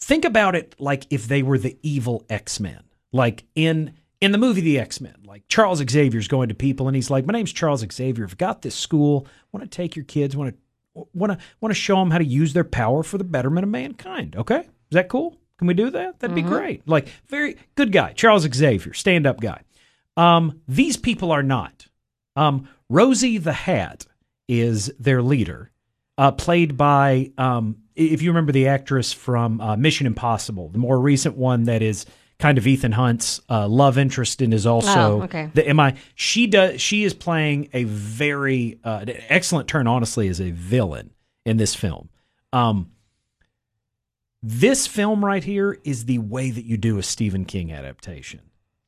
think 0.00 0.24
about 0.24 0.54
it 0.54 0.74
like 0.78 1.06
if 1.10 1.28
they 1.28 1.42
were 1.42 1.58
the 1.58 1.76
evil 1.82 2.24
X 2.28 2.58
Men, 2.58 2.82
like 3.12 3.44
in 3.54 3.94
in 4.20 4.32
the 4.32 4.38
movie 4.38 4.60
The 4.60 4.78
X 4.78 5.00
Men. 5.00 5.16
Like 5.24 5.44
Charles 5.48 5.78
Xavier's 5.78 6.28
going 6.28 6.48
to 6.48 6.54
people 6.54 6.88
and 6.88 6.96
he's 6.96 7.10
like, 7.10 7.26
"My 7.26 7.32
name's 7.32 7.52
Charles 7.52 7.84
Xavier. 7.92 8.24
I've 8.24 8.38
got 8.38 8.62
this 8.62 8.74
school. 8.74 9.26
Want 9.52 9.64
to 9.64 9.76
take 9.76 9.96
your 9.96 10.04
kids. 10.04 10.36
Want 10.36 10.54
to 10.54 11.06
want 11.12 11.32
to 11.32 11.38
want 11.60 11.74
to 11.74 11.80
show 11.80 11.96
them 11.96 12.10
how 12.10 12.18
to 12.18 12.24
use 12.24 12.52
their 12.52 12.64
power 12.64 13.02
for 13.02 13.18
the 13.18 13.24
betterment 13.24 13.64
of 13.64 13.70
mankind. 13.70 14.36
Okay, 14.36 14.60
is 14.60 14.66
that 14.92 15.08
cool? 15.08 15.38
Can 15.58 15.66
we 15.66 15.74
do 15.74 15.90
that? 15.90 16.18
That'd 16.20 16.36
be 16.36 16.42
great. 16.42 16.86
Like 16.86 17.08
very 17.28 17.56
good 17.76 17.90
guy, 17.90 18.12
Charles 18.12 18.42
Xavier, 18.42 18.92
stand 18.92 19.26
up 19.26 19.40
guy. 19.40 19.62
Um, 20.16 20.60
these 20.68 20.96
people 20.96 21.32
are 21.32 21.42
not. 21.42 21.86
Um, 22.36 22.68
Rosie 22.88 23.38
the 23.38 23.52
Hat 23.52 24.06
is 24.48 24.92
their 24.98 25.22
leader, 25.22 25.70
uh, 26.18 26.32
played 26.32 26.76
by 26.76 27.32
um, 27.38 27.78
if 27.94 28.20
you 28.20 28.30
remember 28.30 28.52
the 28.52 28.68
actress 28.68 29.12
from 29.12 29.60
uh, 29.60 29.76
Mission 29.76 30.06
Impossible, 30.06 30.68
the 30.68 30.78
more 30.78 31.00
recent 31.00 31.36
one 31.36 31.64
that 31.64 31.82
is 31.82 32.04
kind 32.38 32.58
of 32.58 32.66
Ethan 32.66 32.92
Hunt's 32.92 33.40
uh, 33.48 33.66
love 33.66 33.96
interest 33.96 34.42
and 34.42 34.52
is 34.52 34.66
also 34.66 35.20
Oh, 35.20 35.22
okay. 35.24 35.50
the 35.54 35.72
MI. 35.72 35.94
She 36.14 36.46
does. 36.46 36.80
She 36.80 37.04
is 37.04 37.14
playing 37.14 37.68
a 37.72 37.84
very 37.84 38.78
uh, 38.84 39.04
excellent 39.28 39.68
turn, 39.68 39.86
honestly, 39.86 40.28
as 40.28 40.40
a 40.40 40.50
villain 40.50 41.10
in 41.44 41.56
this 41.56 41.74
film. 41.74 42.08
Um, 42.52 42.90
this 44.42 44.86
film 44.86 45.24
right 45.24 45.42
here 45.42 45.78
is 45.84 46.04
the 46.04 46.18
way 46.18 46.50
that 46.50 46.64
you 46.64 46.76
do 46.76 46.98
a 46.98 47.02
Stephen 47.02 47.44
King 47.44 47.72
adaptation. 47.72 48.40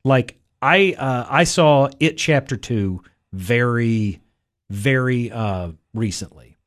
Like 0.03 0.37
I 0.61 0.95
uh, 0.97 1.25
I 1.29 1.43
saw 1.43 1.89
it 1.99 2.17
chapter 2.17 2.55
two 2.55 3.01
very 3.33 4.21
very 4.69 5.31
uh, 5.31 5.71
recently, 5.93 6.57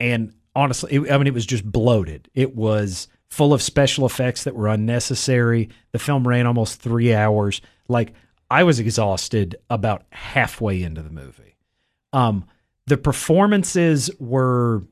and 0.00 0.32
honestly, 0.54 0.94
it, 0.94 1.12
I 1.12 1.18
mean, 1.18 1.26
it 1.26 1.34
was 1.34 1.44
just 1.46 1.70
bloated. 1.70 2.28
It 2.34 2.54
was 2.54 3.08
full 3.34 3.52
of 3.52 3.60
special 3.60 4.06
effects 4.06 4.44
that 4.44 4.54
were 4.54 4.68
unnecessary. 4.68 5.68
The 5.90 5.98
film 5.98 6.26
ran 6.26 6.46
almost 6.46 6.80
three 6.80 7.12
hours. 7.12 7.60
Like 7.88 8.14
I 8.48 8.62
was 8.62 8.78
exhausted 8.78 9.56
about 9.68 10.04
halfway 10.10 10.82
into 10.82 11.02
the 11.02 11.10
movie. 11.10 11.56
Um, 12.12 12.44
the 12.86 12.96
performances 12.96 14.08
were 14.20 14.84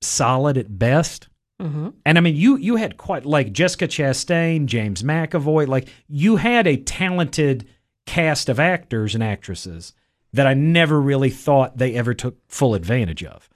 solid 0.00 0.56
at 0.56 0.78
best. 0.78 1.28
hmm 1.60 1.88
And 2.06 2.18
I 2.18 2.20
mean, 2.20 2.36
you 2.36 2.56
you 2.56 2.76
had 2.76 2.96
quite 2.96 3.26
like 3.26 3.52
Jessica 3.52 3.88
Chastain, 3.88 4.66
James 4.66 5.02
McAvoy, 5.02 5.66
like 5.66 5.88
you 6.06 6.36
had 6.36 6.68
a 6.68 6.76
talented 6.76 7.68
cast 8.06 8.48
of 8.48 8.60
actors 8.60 9.16
and 9.16 9.24
actresses 9.24 9.92
that 10.32 10.46
I 10.46 10.54
never 10.54 11.00
really 11.00 11.30
thought 11.30 11.78
they 11.78 11.94
ever 11.94 12.14
took 12.14 12.36
full 12.46 12.74
advantage 12.74 13.24
of. 13.24 13.50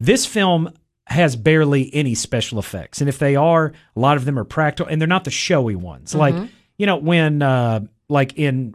This 0.00 0.26
film 0.26 0.72
has 1.06 1.36
barely 1.36 1.92
any 1.94 2.14
special 2.14 2.58
effects, 2.58 3.00
and 3.00 3.08
if 3.08 3.18
they 3.18 3.36
are, 3.36 3.72
a 3.94 4.00
lot 4.00 4.16
of 4.16 4.24
them 4.24 4.38
are 4.38 4.44
practical, 4.44 4.90
and 4.90 5.00
they're 5.00 5.08
not 5.08 5.24
the 5.24 5.30
showy 5.30 5.76
ones. 5.76 6.14
Like 6.14 6.34
you 6.78 6.86
know 6.86 6.96
when 6.96 7.42
uh, 7.42 7.80
like 8.08 8.34
in 8.38 8.74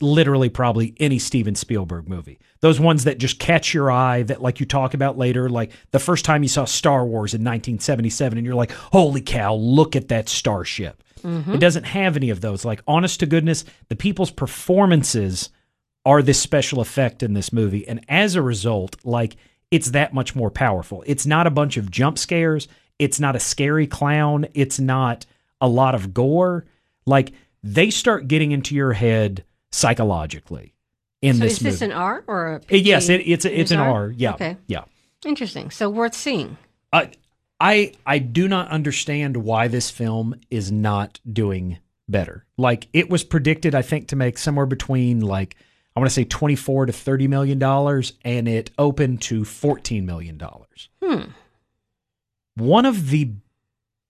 literally 0.00 0.48
probably 0.48 0.94
any 1.00 1.18
Steven 1.18 1.54
Spielberg 1.54 2.08
movie. 2.08 2.38
Those 2.60 2.78
ones 2.78 3.04
that 3.04 3.18
just 3.18 3.40
catch 3.40 3.74
your 3.74 3.90
eye 3.90 4.22
that 4.24 4.40
like 4.40 4.60
you 4.60 4.66
talk 4.66 4.94
about 4.94 5.18
later, 5.18 5.48
like 5.48 5.72
the 5.90 5.98
first 5.98 6.24
time 6.24 6.44
you 6.44 6.48
saw 6.48 6.64
Star 6.64 7.04
Wars 7.04 7.34
in 7.34 7.40
1977 7.40 8.38
and 8.38 8.46
you're 8.46 8.54
like, 8.54 8.70
"Holy 8.70 9.20
cow, 9.20 9.54
look 9.54 9.96
at 9.96 10.08
that 10.08 10.28
starship." 10.28 11.02
It 11.54 11.60
doesn't 11.60 11.84
have 11.84 12.16
any 12.16 12.30
of 12.30 12.40
those. 12.40 12.64
Like 12.64 12.82
honest 12.86 13.20
to 13.20 13.26
goodness, 13.26 13.64
the 13.88 13.96
people's 13.96 14.30
performances 14.30 15.50
are 16.04 16.20
this 16.22 16.40
special 16.40 16.80
effect 16.80 17.22
in 17.22 17.32
this 17.34 17.52
movie 17.52 17.86
and 17.86 18.04
as 18.08 18.34
a 18.34 18.42
result, 18.42 18.96
like 19.04 19.36
it's 19.72 19.90
that 19.90 20.14
much 20.14 20.36
more 20.36 20.50
powerful. 20.52 21.02
It's 21.06 21.26
not 21.26 21.48
a 21.48 21.50
bunch 21.50 21.76
of 21.76 21.90
jump 21.90 22.18
scares, 22.18 22.68
it's 23.00 23.18
not 23.18 23.34
a 23.34 23.40
scary 23.40 23.88
clown, 23.88 24.46
it's 24.54 24.78
not 24.78 25.26
a 25.60 25.66
lot 25.66 25.96
of 25.96 26.14
gore. 26.14 26.64
Like 27.06 27.32
they 27.64 27.90
start 27.90 28.28
getting 28.28 28.52
into 28.52 28.74
your 28.76 28.92
head 28.92 29.44
psychologically 29.72 30.74
in 31.20 31.34
So 31.36 31.40
this 31.44 31.52
is 31.54 31.58
this 31.60 31.80
movie. 31.80 31.92
an 31.92 31.98
R 31.98 32.24
or 32.26 32.52
a 32.52 32.56
Uh, 32.56 32.58
PG? 32.66 32.88
yes, 32.88 33.08
it, 33.08 33.20
it's 33.26 33.44
a, 33.44 33.60
it's 33.60 33.70
an 33.70 33.78
R? 33.80 33.88
R. 34.04 34.10
Yeah, 34.16 34.34
Okay. 34.34 34.56
yeah. 34.66 34.84
Interesting. 35.24 35.70
So 35.70 35.88
worth 35.88 36.14
seeing. 36.14 36.56
I 36.92 37.10
I 37.60 37.92
I 38.04 38.18
do 38.18 38.48
not 38.48 38.68
understand 38.68 39.36
why 39.36 39.68
this 39.68 39.88
film 39.90 40.34
is 40.50 40.72
not 40.72 41.20
doing 41.30 41.78
better. 42.08 42.44
Like 42.58 42.88
it 42.92 43.08
was 43.08 43.22
predicted, 43.22 43.74
I 43.74 43.82
think, 43.82 44.08
to 44.08 44.16
make 44.16 44.36
somewhere 44.36 44.66
between 44.66 45.20
like 45.20 45.56
I 45.94 46.00
want 46.00 46.08
to 46.08 46.14
say 46.14 46.24
twenty 46.24 46.56
four 46.56 46.86
to 46.86 46.92
thirty 46.92 47.28
million 47.28 47.58
dollars, 47.58 48.14
and 48.24 48.48
it 48.48 48.70
opened 48.78 49.22
to 49.22 49.44
fourteen 49.44 50.06
million 50.06 50.38
dollars. 50.38 50.88
Hmm. 51.02 51.30
One 52.54 52.86
of 52.86 53.10
the 53.10 53.32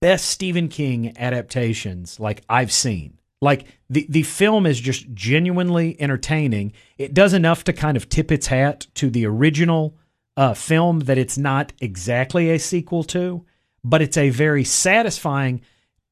best 0.01 0.27
Stephen 0.27 0.69
King 0.69 1.17
adaptations 1.19 2.19
like 2.21 2.43
I've 2.49 2.73
seen. 2.73 3.19
Like 3.41 3.67
the 3.91 4.07
the 4.09 4.23
film 4.23 4.67
is 4.67 4.81
just 4.81 5.13
genuinely 5.15 6.01
entertaining. 6.01 6.73
It 6.99 7.15
does 7.15 7.33
enough 7.33 7.65
to 7.65 7.73
kind 7.73 7.97
of 7.97 8.09
tip 8.09 8.31
its 8.31 8.47
hat 8.47 8.87
to 8.95 9.11
the 9.11 9.27
original 9.27 9.97
uh, 10.37 10.55
film 10.55 11.01
that 11.01 11.19
it's 11.19 11.37
not 11.37 11.73
exactly 11.81 12.51
a 12.51 12.59
sequel 12.59 13.05
to, 13.05 13.45
but 13.83 14.01
it's 14.01 14.17
a 14.17 14.31
very 14.31 14.65
satisfying 14.65 15.61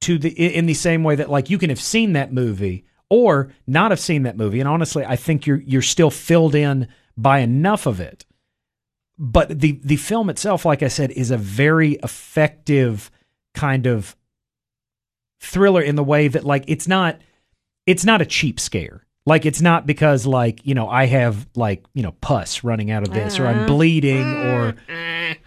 to 0.01 0.19
the 0.19 0.31
in 0.31 0.67
the 0.67 0.75
same 0.75 1.05
way 1.05 1.15
that 1.15 1.31
like 1.31 1.51
you 1.51 1.59
can 1.59 1.71
have 1.71 1.81
seen 1.81 2.15
that 2.15 2.33
movie 2.33 2.85
or 3.11 3.53
not 3.67 3.91
have 3.91 4.01
seen 4.01 4.23
that 4.23 4.37
movie, 4.39 4.61
and 4.61 4.69
honestly, 4.69 5.05
I 5.05 5.17
think 5.17 5.47
you're 5.47 5.61
you're 5.61 5.83
still 5.83 6.11
filled 6.11 6.55
in 6.55 6.89
by 7.17 7.41
enough 7.41 7.87
of 7.87 8.01
it. 8.01 8.25
But 9.19 9.61
the 9.61 9.79
the 9.85 9.97
film 9.97 10.31
itself, 10.31 10.65
like 10.65 10.83
I 10.83 10.89
said, 10.89 11.11
is 11.11 11.31
a 11.31 11.37
very 11.37 11.95
effective 12.03 13.11
kind 13.53 13.87
of 13.87 14.17
thriller 15.41 15.83
in 15.83 15.97
the 15.97 16.05
way 16.05 16.29
that 16.29 16.45
like 16.45 16.65
it's 16.69 16.89
not 16.89 17.21
it's 17.87 18.05
not 18.05 18.23
a 18.23 18.27
cheap 18.27 18.59
scare. 18.61 19.05
Like 19.27 19.45
it's 19.45 19.61
not 19.61 19.87
because 19.87 20.27
like, 20.27 20.65
you 20.65 20.75
know, 20.75 20.89
I 20.89 21.05
have 21.07 21.47
like, 21.55 21.85
you 21.93 22.03
know, 22.03 22.13
pus 22.21 22.65
running 22.65 22.91
out 22.91 23.07
of 23.07 23.13
this 23.13 23.39
or 23.39 23.47
I'm 23.47 23.61
Uh, 23.61 23.67
bleeding 23.67 24.27
or 24.27 24.75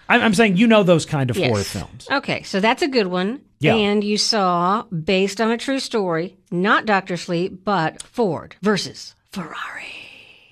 I'm, 0.08 0.22
I'm 0.22 0.34
saying 0.36 0.58
you 0.58 0.68
know 0.68 0.84
those 0.84 1.06
kind 1.06 1.30
of 1.32 1.38
yes. 1.38 1.50
horror 1.50 1.64
films. 1.64 2.08
Okay, 2.12 2.44
so 2.44 2.60
that's 2.60 2.84
a 2.84 2.88
good 2.88 3.08
one. 3.08 3.42
Yeah. 3.64 3.76
And 3.76 4.04
you 4.04 4.18
saw, 4.18 4.84
based 4.84 5.40
on 5.40 5.52
a 5.52 5.58
true 5.58 5.80
story, 5.80 6.38
not 6.52 6.86
Doctor 6.86 7.18
Sleep, 7.18 7.64
but 7.64 8.02
Ford 8.04 8.56
versus 8.62 9.16
Ferrari. 9.32 9.94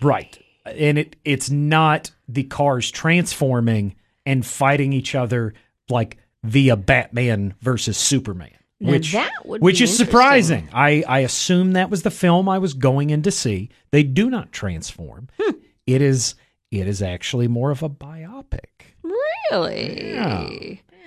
Right. 0.02 0.38
And 0.66 0.98
it 0.98 1.16
it's 1.26 1.50
not 1.50 2.12
the 2.28 2.44
cars 2.44 2.90
transforming 2.90 3.96
and 4.26 4.46
fighting 4.46 4.94
each 4.94 5.16
other 5.16 5.54
like 5.90 6.18
via 6.44 6.76
Batman 6.76 7.54
versus 7.62 7.98
Superman. 7.98 8.52
Now 8.80 8.92
Which 8.92 9.12
that 9.12 9.46
would 9.46 9.62
which 9.62 9.82
is 9.82 9.96
surprising. 9.96 10.70
I, 10.74 11.04
I 11.08 11.20
assume 11.20 11.74
that 11.74 11.90
was 11.90 12.04
the 12.04 12.12
film 12.12 12.50
I 12.50 12.58
was 12.58 12.74
going 12.74 13.10
in 13.12 13.22
to 13.24 13.32
see. 13.32 13.70
They 13.92 14.04
do 14.04 14.30
not 14.30 14.52
transform. 14.52 15.30
Hmm. 15.40 15.58
It 15.86 16.02
is 16.02 16.36
it 16.72 16.88
is 16.88 17.02
actually 17.02 17.48
more 17.48 17.72
of 17.72 17.84
a 17.84 17.90
biopic. 17.90 18.96
Really? 19.04 20.14
Yeah. 20.14 20.50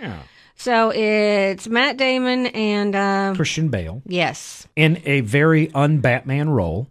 Yeah. 0.01 0.23
So 0.57 0.91
it's 0.95 1.69
Matt 1.69 1.97
Damon 1.97 2.47
and 2.47 2.97
um, 2.97 3.37
Christian 3.37 3.69
Bale 3.69 4.03
yes. 4.07 4.67
in 4.77 5.03
a 5.05 5.21
very 5.21 5.73
un-Batman 5.75 6.49
role. 6.49 6.89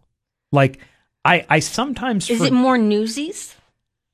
Like 0.52 0.80
I 1.26 1.46
I 1.50 1.60
sometimes 1.60 2.30
Is 2.30 2.40
for- 2.40 2.46
it 2.48 2.54
more 2.54 2.78
Newsies? 2.78 3.56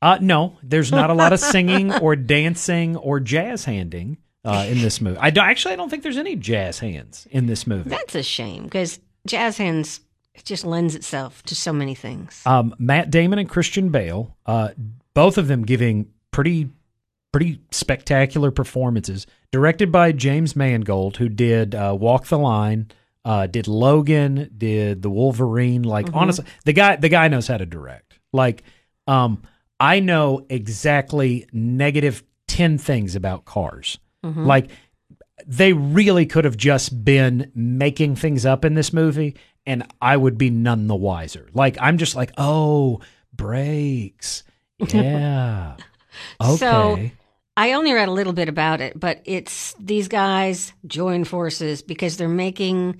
Uh, 0.01 0.17
no, 0.21 0.57
there's 0.63 0.91
not 0.91 1.09
a 1.09 1.13
lot 1.13 1.33
of 1.33 1.39
singing 1.41 1.93
or 1.93 2.15
dancing 2.15 2.95
or 2.95 3.19
jazz 3.19 3.65
handing 3.65 4.17
uh, 4.45 4.65
in 4.69 4.79
this 4.79 5.01
movie. 5.01 5.17
I 5.19 5.29
don't, 5.29 5.45
actually 5.45 5.73
I 5.73 5.77
don't 5.77 5.89
think 5.89 6.03
there's 6.03 6.17
any 6.17 6.37
jazz 6.37 6.79
hands 6.79 7.27
in 7.31 7.47
this 7.47 7.67
movie. 7.67 7.89
That's 7.89 8.15
a 8.15 8.23
shame 8.23 8.63
because 8.63 8.99
jazz 9.27 9.57
hands 9.57 9.99
it 10.33 10.45
just 10.45 10.63
lends 10.63 10.95
itself 10.95 11.43
to 11.43 11.55
so 11.55 11.73
many 11.73 11.95
things. 11.95 12.41
Um, 12.45 12.73
Matt 12.79 13.11
Damon 13.11 13.39
and 13.39 13.49
Christian 13.49 13.89
Bale, 13.89 14.35
uh, 14.45 14.69
both 15.13 15.37
of 15.37 15.47
them 15.47 15.65
giving 15.65 16.09
pretty 16.31 16.69
pretty 17.31 17.61
spectacular 17.71 18.51
performances. 18.51 19.27
Directed 19.51 19.91
by 19.91 20.11
James 20.11 20.55
Mangold, 20.55 21.17
who 21.17 21.29
did 21.29 21.73
uh, 21.75 21.95
Walk 21.99 22.27
the 22.27 22.37
Line, 22.37 22.91
uh, 23.25 23.47
did 23.47 23.67
Logan, 23.67 24.49
did 24.57 25.01
the 25.01 25.09
Wolverine. 25.09 25.83
Like 25.83 26.07
honestly, 26.13 26.45
the 26.65 26.73
guy 26.73 26.95
the 26.95 27.09
guy 27.09 27.27
knows 27.27 27.47
how 27.47 27.57
to 27.57 27.65
direct. 27.65 28.19
Like, 28.31 28.63
um, 29.07 29.41
I 29.79 29.99
know 29.99 30.45
exactly 30.49 31.47
negative 31.51 32.23
ten 32.47 32.77
things 32.77 33.15
about 33.15 33.45
cars. 33.45 33.97
Like 34.45 34.69
they 35.47 35.73
really 35.73 36.25
could 36.25 36.45
have 36.45 36.57
just 36.57 37.03
been 37.05 37.51
making 37.55 38.15
things 38.17 38.45
up 38.45 38.65
in 38.65 38.73
this 38.73 38.91
movie 38.91 39.37
and 39.65 39.83
I 40.01 40.17
would 40.17 40.37
be 40.37 40.49
none 40.49 40.87
the 40.87 40.95
wiser. 40.95 41.47
Like 41.53 41.77
I'm 41.79 41.97
just 41.97 42.15
like, 42.15 42.31
"Oh, 42.37 43.01
brakes." 43.33 44.43
Yeah. 44.93 45.75
Okay. 46.41 46.55
So 46.57 47.11
I 47.57 47.73
only 47.73 47.93
read 47.93 48.07
a 48.07 48.11
little 48.13 48.33
bit 48.33 48.47
about 48.49 48.81
it, 48.81 48.97
but 48.99 49.21
it's 49.25 49.73
these 49.79 50.07
guys 50.07 50.73
join 50.87 51.23
forces 51.25 51.81
because 51.81 52.17
they're 52.17 52.29
making 52.29 52.99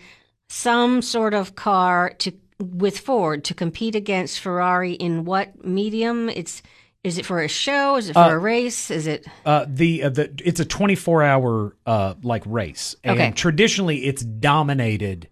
some 0.50 1.02
sort 1.02 1.34
of 1.34 1.56
car 1.56 2.14
to 2.20 2.34
with 2.60 3.00
Ford 3.00 3.46
to 3.46 3.54
compete 3.54 3.96
against 3.96 4.40
Ferrari 4.42 4.94
in 4.94 5.24
what 5.24 5.64
medium? 5.66 6.28
It's 6.30 6.62
is 7.06 7.18
it 7.18 7.26
for 7.26 7.42
a 7.42 7.48
show? 7.48 7.96
Is 7.96 8.10
it 8.10 8.14
for 8.14 8.34
a 8.36 8.38
race? 8.38 8.92
Is 8.92 9.08
it 9.08 9.26
uh, 9.46 9.66
the 9.70 10.04
uh, 10.04 10.10
the 10.10 10.34
it's 10.44 10.60
a 10.60 10.66
24 10.66 11.24
hour 11.24 11.78
uh 11.86 12.16
like 12.22 12.44
race 12.46 12.98
and 13.06 13.18
Okay. 13.18 13.32
traditionally 13.32 14.04
it's 14.06 14.22
dominated 14.24 15.30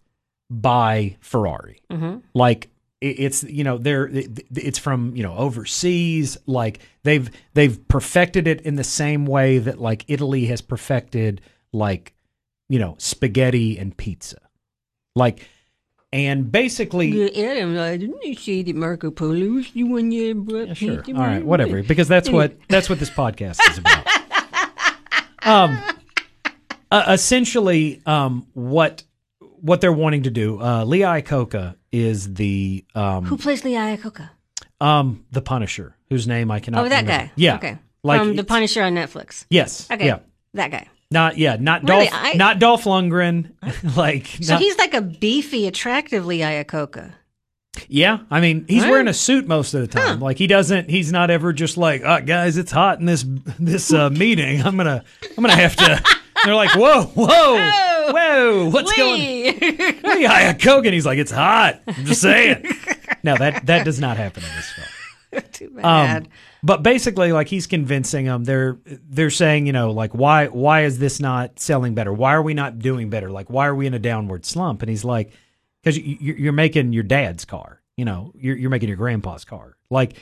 by 0.50 1.18
Ferrari. 1.20 1.82
Mhm. 1.92 2.22
Like 2.34 2.70
it's 3.00 3.44
you 3.44 3.63
know 3.63 3.77
they're 3.77 4.10
it's 4.12 4.80
from 4.80 5.16
you 5.16 5.22
know 5.22 5.36
overseas 5.36 6.38
like 6.48 6.80
they've 7.04 7.30
they've 7.54 7.88
perfected 7.88 8.48
it 8.48 8.62
in 8.62 8.75
the 8.75 8.84
same 8.84 9.25
way 9.25 9.60
that 9.60 9.80
like 9.80 10.04
Italy 10.08 10.46
has 10.48 10.62
perfected 10.62 11.42
like 11.72 12.13
you 12.70 12.80
know 12.80 12.96
spaghetti 12.98 13.77
and 13.77 13.96
pizza. 13.96 14.38
Like 15.16 15.48
and 16.13 16.51
basically 16.51 17.10
Yeah, 17.10 17.51
Adam, 17.51 17.74
didn't 17.75 18.39
say 18.39 18.63
that 18.63 18.75
Marco 18.75 19.12
Polo 19.12 19.48
was 19.48 19.72
the 19.72 19.84
one 19.84 20.12
you 20.12 20.36
brought 20.36 20.70
Yeah, 20.70 20.74
sure. 20.74 21.04
All 21.10 21.22
right, 21.22 21.46
whatever. 21.46 21.84
Because 21.84 22.08
that's 22.08 22.30
what 22.30 22.58
that's 22.70 22.89
what 22.89 23.00
this 23.00 23.10
podcast 23.10 23.60
is 23.70 23.77
about. 23.77 24.08
um, 25.44 25.80
uh, 26.89 27.06
essentially, 27.10 28.01
um, 28.06 28.48
what 28.54 29.04
what 29.39 29.82
they're 29.82 29.92
wanting 29.92 30.24
to 30.24 30.32
do, 30.32 30.62
uh, 30.62 30.84
Lee 30.86 31.00
Iacocca 31.00 31.75
is 32.00 32.34
the 32.34 32.86
um, 32.96 33.25
Who 33.25 33.38
plays 33.38 33.63
Lee 33.63 33.74
Iacocca? 33.74 34.30
um, 34.82 35.25
the 35.32 35.42
Punisher, 35.42 35.96
whose 36.10 36.27
name 36.27 36.51
I 36.51 36.60
cannot. 36.60 36.86
Oh, 36.86 36.89
that 36.89 37.01
remember. 37.04 37.25
guy. 37.27 37.32
Yeah. 37.36 37.56
Okay. 37.56 37.77
Like 38.04 38.20
From 38.22 38.36
The 38.36 38.44
Punisher 38.44 38.84
on 38.84 38.94
Netflix. 38.96 39.46
Yes. 39.50 39.89
Okay. 39.92 40.06
Yeah. 40.06 40.20
That 40.54 40.72
guy. 40.72 40.88
Not 41.12 41.38
yeah. 41.38 41.58
Not 41.60 41.88
Really, 41.88 42.06
Dolph. 42.08 42.20
I- 42.22 42.34
not 42.34 42.60
Dolph 42.60 42.84
Lundgren. 42.84 43.51
like. 43.98 44.27
So 44.42 44.54
not- 44.54 44.62
he's 44.62 44.77
like 44.77 44.94
a 44.94 45.01
beefy, 45.01 45.68
attractive 45.68 46.25
Lee 46.25 46.39
Iacocca. 46.39 47.13
Yeah, 47.88 48.20
I 48.32 48.39
mean, 48.42 48.66
he's 48.68 48.84
Huh? 48.84 48.89
wearing 48.89 49.08
a 49.08 49.13
suit 49.13 49.48
most 49.48 49.75
of 49.75 49.82
the 49.82 49.88
time. 49.88 50.20
Like 50.20 50.38
he 50.39 50.48
doesn't. 50.48 50.89
He's 50.89 51.12
not 51.12 51.30
ever 51.30 51.54
just 51.54 51.77
like, 51.77 52.01
"Oh, 52.04 52.20
guys, 52.22 52.58
it's 52.58 52.72
hot 52.72 53.00
in 53.00 53.06
this 53.06 53.24
this 53.60 53.94
uh, 53.94 54.10
meeting. 54.12 54.63
I'm 54.63 54.75
gonna 54.77 55.04
I'm 55.38 55.44
gonna 55.44 55.56
have 55.56 55.75
to 55.75 56.04
They're 56.44 56.56
like, 56.56 56.72
whoa, 56.75 57.04
whoa, 57.04 57.27
whoa, 58.38 58.70
what's 58.70 58.96
going? 58.96 59.20
Lee. 59.22 59.51
Lee 59.51 60.25
Iacocca. 60.27 60.86
And 60.86 60.94
he's 60.94 61.06
like, 61.06 61.17
it's 61.20 61.32
hot. 61.32 61.82
I'm 61.88 62.06
just 62.06 62.22
saying. 62.22 62.63
no, 63.24 63.36
that 63.38 63.65
that 63.65 63.84
does 63.86 64.00
not 64.00 64.17
happen 64.17 64.44
in 64.44 64.50
this 64.56 64.72
film. 64.72 65.44
Too 65.51 65.67
Um, 65.77 65.82
bad. 65.82 66.29
but 66.63 66.84
basically, 66.84 67.32
like 67.34 67.48
he's 67.48 67.67
convincing 67.67 68.25
them. 68.25 68.44
They're 68.44 68.77
they're 68.86 69.29
saying, 69.29 69.67
you 69.67 69.74
know, 69.74 69.91
like 69.91 70.13
why 70.13 70.48
why 70.48 70.84
is 70.84 71.00
this 71.00 71.20
not 71.20 71.60
selling 71.60 71.96
better? 71.96 72.13
Why 72.13 72.34
are 72.34 72.41
we 72.41 72.53
not 72.53 72.79
doing 72.79 73.10
better? 73.10 73.29
Like 73.29 73.50
why 73.50 73.67
are 73.67 73.75
we 73.75 73.88
in 73.88 73.94
a 73.94 74.00
downward 74.00 74.46
slump? 74.46 74.82
And 74.82 74.89
he's 74.89 75.03
like, 75.03 75.32
because 75.84 75.98
you, 75.98 76.34
you're 76.34 76.53
making 76.53 76.94
your 76.94 77.03
dad's 77.03 77.46
car. 77.46 77.82
You 77.98 78.06
know, 78.06 78.32
you're 78.36 78.56
you're 78.58 78.70
making 78.70 78.88
your 78.89 78.98
grandpa's 78.98 79.44
car. 79.44 79.75
Like 79.89 80.15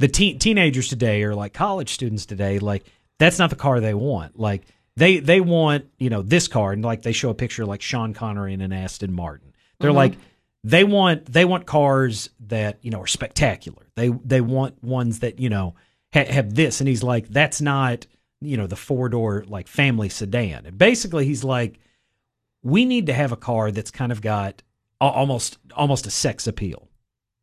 the 0.00 0.08
teen, 0.08 0.38
teenagers 0.38 0.88
today 0.88 1.22
or 1.22 1.34
like 1.34 1.52
college 1.54 1.90
students 1.92 2.26
today, 2.26 2.58
like 2.58 2.84
that's 3.18 3.38
not 3.38 3.50
the 3.50 3.56
car 3.56 3.78
they 3.80 3.94
want. 3.94 4.38
Like 4.38 4.62
they 4.96 5.18
they 5.18 5.40
want 5.40 5.86
you 5.98 6.10
know 6.10 6.22
this 6.22 6.48
car, 6.48 6.72
and 6.72 6.84
like 6.84 7.02
they 7.02 7.12
show 7.12 7.30
a 7.30 7.34
picture 7.34 7.62
of, 7.62 7.68
like 7.68 7.82
Sean 7.82 8.14
Connery 8.14 8.54
in 8.54 8.60
an 8.60 8.72
Aston 8.72 9.12
Martin. 9.12 9.52
They're 9.78 9.90
mm-hmm. 9.90 9.96
like 9.96 10.14
they 10.62 10.84
want 10.84 11.26
they 11.26 11.44
want 11.44 11.66
cars 11.66 12.30
that 12.46 12.78
you 12.82 12.90
know 12.90 13.00
are 13.00 13.06
spectacular. 13.06 13.86
They 13.96 14.08
they 14.08 14.40
want 14.40 14.82
ones 14.82 15.20
that 15.20 15.40
you 15.40 15.48
know 15.48 15.74
ha- 16.12 16.30
have 16.30 16.54
this, 16.54 16.80
and 16.80 16.88
he's 16.88 17.02
like 17.02 17.28
that's 17.28 17.60
not 17.60 18.06
you 18.40 18.56
know 18.56 18.66
the 18.66 18.76
four 18.76 19.08
door 19.08 19.44
like 19.46 19.68
family 19.68 20.08
sedan. 20.08 20.66
And 20.66 20.78
basically, 20.78 21.26
he's 21.26 21.44
like 21.44 21.78
we 22.62 22.84
need 22.84 23.06
to 23.06 23.12
have 23.12 23.32
a 23.32 23.36
car 23.36 23.70
that's 23.70 23.90
kind 23.90 24.10
of 24.10 24.22
got 24.22 24.62
a- 25.00 25.04
almost 25.04 25.58
almost 25.74 26.06
a 26.06 26.10
sex 26.10 26.46
appeal 26.46 26.88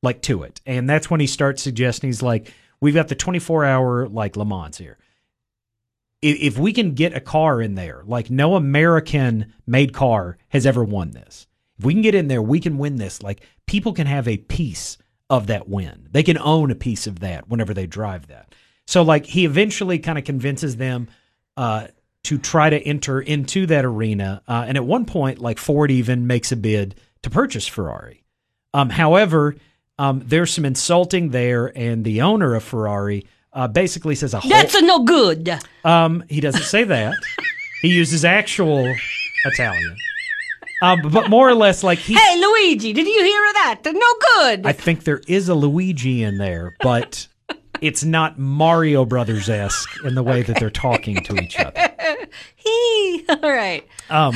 like 0.03 0.22
to 0.24 0.43
it. 0.43 0.62
And 0.65 0.89
that's 0.89 1.10
when 1.10 1.20
he 1.20 1.27
starts 1.27 1.62
suggesting 1.62 2.08
he's 2.08 2.24
like, 2.24 2.53
we've 2.79 2.93
got 2.93 3.08
the 3.08 3.15
24 3.15 3.65
hour 3.65 4.08
like 4.08 4.36
Le 4.36 4.46
Mans 4.46 4.77
here. 4.77 4.98
If, 6.22 6.58
we 6.60 6.72
can 6.72 6.94
get 6.94 7.16
a 7.16 7.20
car 7.20 7.62
in 7.62 7.75
there, 7.75 8.04
like 8.06 8.30
no 8.30 8.56
American 8.56 9.54
made 9.66 9.94
car 9.94 10.38
has 10.50 10.66
ever 10.68 10.84
won 10.84 11.12
this. 11.12 11.48
If 11.80 11.86
we 11.86 11.94
can 11.94 12.04
get 12.04 12.13
in 12.13 12.28
there, 12.28 12.44
we 12.44 12.60
can 12.60 12.78
win 12.78 12.98
this. 12.98 13.24
Like 13.24 13.42
people 13.66 13.94
can 13.94 14.06
have 14.06 14.28
a 14.28 14.38
piece 14.38 15.00
of 15.32 15.48
that 15.48 15.68
win. 15.68 16.10
They 16.12 16.22
can 16.22 16.38
own 16.38 16.70
a 16.70 16.75
piece 16.75 17.08
of 17.08 17.22
that 17.22 17.50
whenever 17.50 17.74
they 17.74 17.88
drive 17.88 18.28
that. 18.28 18.54
So 18.86 19.01
like 19.01 19.25
he 19.25 19.46
eventually 19.46 19.98
kind 19.98 20.20
of 20.20 20.24
convinces 20.24 20.75
them 20.75 21.08
uh, 21.58 21.88
to 22.24 22.38
try 22.38 22.70
to 22.70 22.80
enter 22.80 23.20
into 23.20 23.66
that 23.68 23.86
arena. 23.86 24.44
Uh, 24.48 24.66
and 24.68 24.78
at 24.78 24.86
one 24.86 25.06
point, 25.06 25.40
like 25.40 25.58
Ford 25.58 25.90
even 25.90 26.28
makes 26.28 26.51
a 26.51 26.56
bid 26.56 26.96
to 27.24 27.30
purchase 27.30 27.68
Ferrari. 27.68 28.24
Um, 28.74 28.90
however, 28.90 29.56
um, 29.98 30.24
there's 30.25 30.51
some 30.51 30.66
insulting 30.66 31.30
there, 31.30 31.72
and 31.78 32.04
the 32.04 32.22
owner 32.22 32.56
of 32.56 32.63
Ferrari 32.63 33.25
uh, 33.53 33.67
basically 33.67 34.15
says 34.15 34.34
a 34.34 34.39
whole. 34.39 34.50
That's 34.50 34.75
a 34.75 34.81
no 34.81 35.03
good. 35.03 35.50
um, 35.84 36.24
he 36.29 36.41
doesn't 36.41 36.63
say 36.63 36.84
that. 36.86 37.15
he 37.81 37.89
uses 37.89 38.24
actual 38.25 38.93
Italian. 39.46 39.96
Um, 40.84 41.01
but 41.12 41.29
more 41.29 41.48
or 41.48 41.53
less, 41.53 41.84
like 41.84 42.00
he. 42.00 42.15
Hey, 42.15 42.39
Luigi, 42.39 42.91
did 42.93 43.05
you 43.08 43.24
hear 43.24 43.46
of 43.50 43.53
that? 43.53 43.81
No 43.86 44.13
good. 44.36 44.65
I 44.65 44.72
think 44.72 45.03
there 45.03 45.22
is 45.27 45.48
a 45.48 45.53
Luigi 45.53 46.24
in 46.24 46.39
there, 46.39 46.75
but 46.81 47.27
it's 47.81 48.03
not 48.03 48.39
Mario 48.39 49.05
Brothers 49.05 49.48
esque 49.48 50.03
in 50.03 50.15
the 50.15 50.24
way 50.24 50.41
that 50.41 50.58
they're 50.60 50.72
talking 50.72 51.17
to 51.24 51.36
each 51.41 51.60
other. 51.60 51.89
He. 52.55 53.25
All 53.27 53.51
right. 53.51 53.88
Um, 54.10 54.36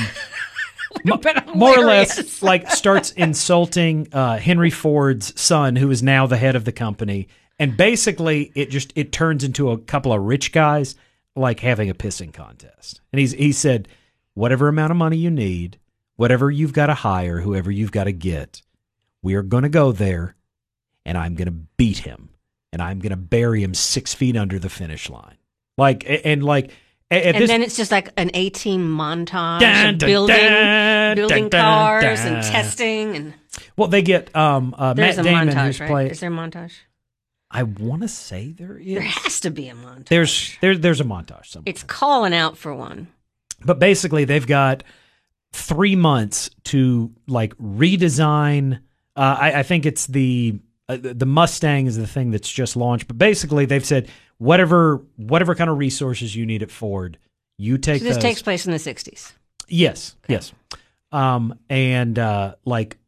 more 1.54 1.78
or 1.78 1.84
less, 1.84 2.42
like 2.42 2.70
starts 2.70 3.12
insulting 3.12 4.08
uh, 4.12 4.38
Henry 4.38 4.70
Ford's 4.70 5.38
son, 5.40 5.76
who 5.76 5.90
is 5.90 6.02
now 6.02 6.26
the 6.26 6.36
head 6.36 6.56
of 6.56 6.64
the 6.64 6.72
company, 6.72 7.28
and 7.58 7.76
basically 7.76 8.52
it 8.54 8.70
just 8.70 8.92
it 8.96 9.12
turns 9.12 9.44
into 9.44 9.70
a 9.70 9.78
couple 9.78 10.12
of 10.12 10.22
rich 10.22 10.52
guys 10.52 10.94
like 11.34 11.60
having 11.60 11.90
a 11.90 11.94
pissing 11.94 12.32
contest. 12.32 13.00
And 13.12 13.20
he's 13.20 13.32
he 13.32 13.52
said, 13.52 13.88
whatever 14.34 14.68
amount 14.68 14.90
of 14.90 14.96
money 14.96 15.16
you 15.16 15.30
need, 15.30 15.78
whatever 16.16 16.50
you've 16.50 16.72
got 16.72 16.86
to 16.86 16.94
hire, 16.94 17.40
whoever 17.40 17.70
you've 17.70 17.92
got 17.92 18.04
to 18.04 18.12
get, 18.12 18.62
we 19.22 19.34
are 19.34 19.42
going 19.42 19.62
to 19.62 19.68
go 19.68 19.92
there, 19.92 20.34
and 21.04 21.16
I'm 21.18 21.34
going 21.34 21.46
to 21.46 21.52
beat 21.76 21.98
him, 21.98 22.30
and 22.72 22.80
I'm 22.82 22.98
going 22.98 23.10
to 23.10 23.16
bury 23.16 23.62
him 23.62 23.74
six 23.74 24.14
feet 24.14 24.36
under 24.36 24.58
the 24.58 24.70
finish 24.70 25.08
line. 25.10 25.36
Like 25.78 26.04
and 26.24 26.42
like. 26.42 26.70
And 27.08 27.36
this 27.36 27.48
then 27.48 27.62
it's 27.62 27.76
just 27.76 27.92
like 27.92 28.10
an 28.16 28.32
A 28.34 28.50
team 28.50 28.80
montage 28.98 29.60
Dun, 29.60 29.94
of 29.94 30.00
building, 30.00 30.36
dun, 30.36 31.14
building 31.14 31.48
dun, 31.48 31.62
cars 31.62 32.18
and 32.24 32.42
testing, 32.42 33.14
and 33.14 33.34
Well, 33.76 33.86
they 33.86 34.02
get 34.02 34.34
um 34.34 34.74
uh, 34.76 34.92
Matt 34.96 35.14
Damon 35.22 35.50
montage, 35.50 35.66
who's 35.66 35.80
right? 35.80 35.88
playing. 35.88 36.10
Is 36.10 36.18
there 36.18 36.32
a 36.32 36.34
montage? 36.34 36.72
I 37.50 37.62
want 37.62 38.02
to 38.02 38.08
say 38.08 38.52
there 38.52 38.76
is. 38.76 38.86
there 38.94 39.00
has 39.02 39.40
to 39.40 39.50
be 39.50 39.68
a 39.68 39.74
montage. 39.74 40.08
There's 40.08 40.56
there, 40.60 40.76
there's 40.76 41.00
a 41.00 41.04
montage 41.04 41.46
somewhere. 41.46 41.70
It's 41.70 41.82
calling 41.82 42.34
out 42.34 42.56
for 42.58 42.74
one. 42.74 43.08
but 43.64 43.78
basically, 43.78 44.24
they've 44.24 44.46
got 44.46 44.82
three 45.52 45.96
months 45.96 46.50
to 46.64 47.12
like 47.26 47.56
redesign. 47.58 48.80
Uh, 49.14 49.36
I, 49.40 49.60
I 49.60 49.62
think 49.62 49.86
it's 49.86 50.06
the 50.06 50.58
uh, 50.88 50.98
the 51.00 51.26
Mustang 51.26 51.86
is 51.86 51.96
the 51.96 52.06
thing 52.06 52.30
that's 52.30 52.50
just 52.50 52.76
launched. 52.76 53.06
But 53.08 53.18
basically, 53.18 53.64
they've 53.66 53.84
said 53.84 54.08
whatever 54.38 55.02
whatever 55.16 55.54
kind 55.54 55.70
of 55.70 55.78
resources 55.78 56.34
you 56.36 56.46
need 56.46 56.62
at 56.62 56.70
Ford, 56.70 57.18
you 57.58 57.78
take 57.78 58.00
So 58.00 58.04
this 58.04 58.16
those. 58.16 58.22
takes 58.22 58.42
place 58.42 58.66
in 58.66 58.72
the 58.72 58.78
60s. 58.78 59.32
Yes, 59.68 60.14
yes. 60.28 60.52
Um, 61.12 61.58
and 61.70 62.18
uh, 62.18 62.56
like 62.64 62.98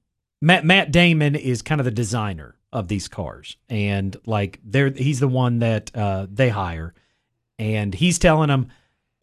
Matt 0.41 0.65
Matt 0.65 0.91
Damon 0.93 1.35
is 1.35 1.63
kind 1.63 1.81
of 1.81 1.85
the 1.85 1.91
designer 1.91 2.55
of 2.73 2.89
these 2.89 3.09
cars, 3.09 3.57
and 3.69 4.17
like 4.27 4.61
they're 4.65 4.91
he's 4.91 5.21
the 5.21 5.29
one 5.29 5.61
that 5.61 5.91
uh, 5.97 6.27
they 6.31 6.49
hire, 6.49 6.95
and 7.59 7.95
he's 7.95 8.19
telling 8.19 8.49
them, 8.49 8.69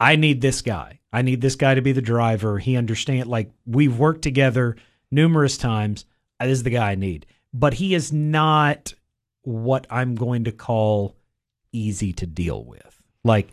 "I 0.00 0.16
need 0.16 0.40
this 0.40 0.62
guy. 0.62 1.00
I 1.12 1.22
need 1.22 1.40
this 1.40 1.56
guy 1.56 1.74
to 1.74 1.82
be 1.82 1.92
the 1.92 2.02
driver. 2.02 2.58
He 2.58 2.76
understand. 2.76 3.28
Like 3.28 3.50
we've 3.64 3.98
worked 3.98 4.22
together 4.22 4.76
numerous 5.10 5.56
times. 5.56 6.04
This 6.40 6.58
is 6.58 6.62
the 6.62 6.70
guy 6.70 6.92
I 6.92 6.94
need, 6.94 7.26
but 7.54 7.74
he 7.74 7.94
is 7.94 8.12
not 8.12 8.94
what 9.42 9.86
I'm 9.88 10.14
going 10.14 10.44
to 10.44 10.52
call 10.52 11.16
easy 11.72 12.12
to 12.14 12.26
deal 12.26 12.64
with. 12.64 13.02
Like 13.24 13.50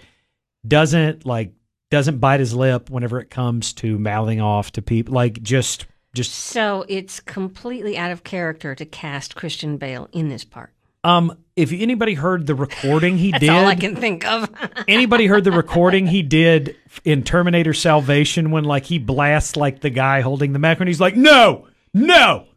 doesn't 0.68 1.26
like 1.26 1.54
doesn't 1.92 2.18
bite 2.18 2.40
his 2.40 2.54
lip 2.56 2.90
whenever 2.90 3.20
it 3.20 3.30
comes 3.30 3.74
to 3.74 4.00
mouthing 4.00 4.42
off 4.42 4.72
to 4.72 4.82
people 4.82 5.14
like 5.14 5.42
just 5.44 5.86
just 6.14 6.32
So 6.34 6.86
it's 6.88 7.20
completely 7.20 7.98
out 7.98 8.12
of 8.12 8.24
character 8.24 8.76
to 8.76 8.86
cast 8.86 9.36
Christian 9.36 9.78
Bale 9.78 10.08
in 10.12 10.30
this 10.30 10.44
part. 10.44 10.72
um 11.04 11.38
if 11.56 11.72
anybody 11.72 12.14
heard 12.16 12.48
the 12.48 12.56
recording 12.56 13.18
he 13.18 13.30
That's 13.32 13.42
did 13.42 13.50
all 13.50 13.66
I 13.68 13.76
can 13.76 13.96
think 13.96 14.26
of. 14.26 14.50
anybody 14.88 15.28
heard 15.28 15.44
the 15.44 15.52
recording 15.52 16.08
he 16.08 16.22
did 16.24 16.76
in 17.04 17.24
Terminator 17.24 17.74
Salvation 17.74 18.52
when 18.52 18.64
like 18.64 18.86
he 18.86 18.98
blasts 19.00 19.56
like 19.56 19.82
the 19.82 19.90
guy 19.90 20.22
holding 20.22 20.54
the 20.54 20.60
microphone 20.60 20.88
he's 20.88 21.02
like 21.02 21.16
no 21.16 21.68
no 21.94 22.48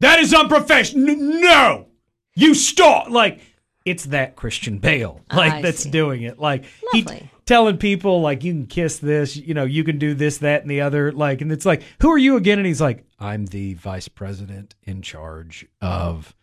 that 0.00 0.18
is 0.20 0.34
unprofessional 0.34 1.16
no 1.16 1.86
you 2.34 2.52
stop 2.54 3.08
like 3.10 3.40
it's 3.84 4.04
that 4.06 4.34
Christian 4.36 4.78
Bale 4.78 5.20
like 5.32 5.52
I 5.54 5.62
that's 5.62 5.82
see. 5.84 5.90
doing 5.90 6.22
it 6.22 6.38
like 6.38 6.64
he 6.92 7.02
Lovely. 7.02 7.30
Telling 7.46 7.76
people 7.76 8.20
like 8.20 8.42
you 8.42 8.52
can 8.52 8.66
kiss 8.66 8.98
this 8.98 9.36
you 9.36 9.54
know 9.54 9.64
you 9.64 9.84
can 9.84 9.98
do 9.98 10.14
this 10.14 10.38
that 10.38 10.62
and 10.62 10.70
the 10.70 10.80
other 10.80 11.12
like 11.12 11.40
and 11.40 11.52
it's 11.52 11.66
like 11.66 11.82
who 12.00 12.10
are 12.10 12.18
you 12.18 12.36
again? 12.36 12.58
And 12.58 12.66
he's 12.66 12.80
like 12.80 13.04
I'm 13.18 13.46
the 13.46 13.74
vice 13.74 14.08
president 14.08 14.74
in 14.82 15.02
charge 15.02 15.66
of 15.80 16.34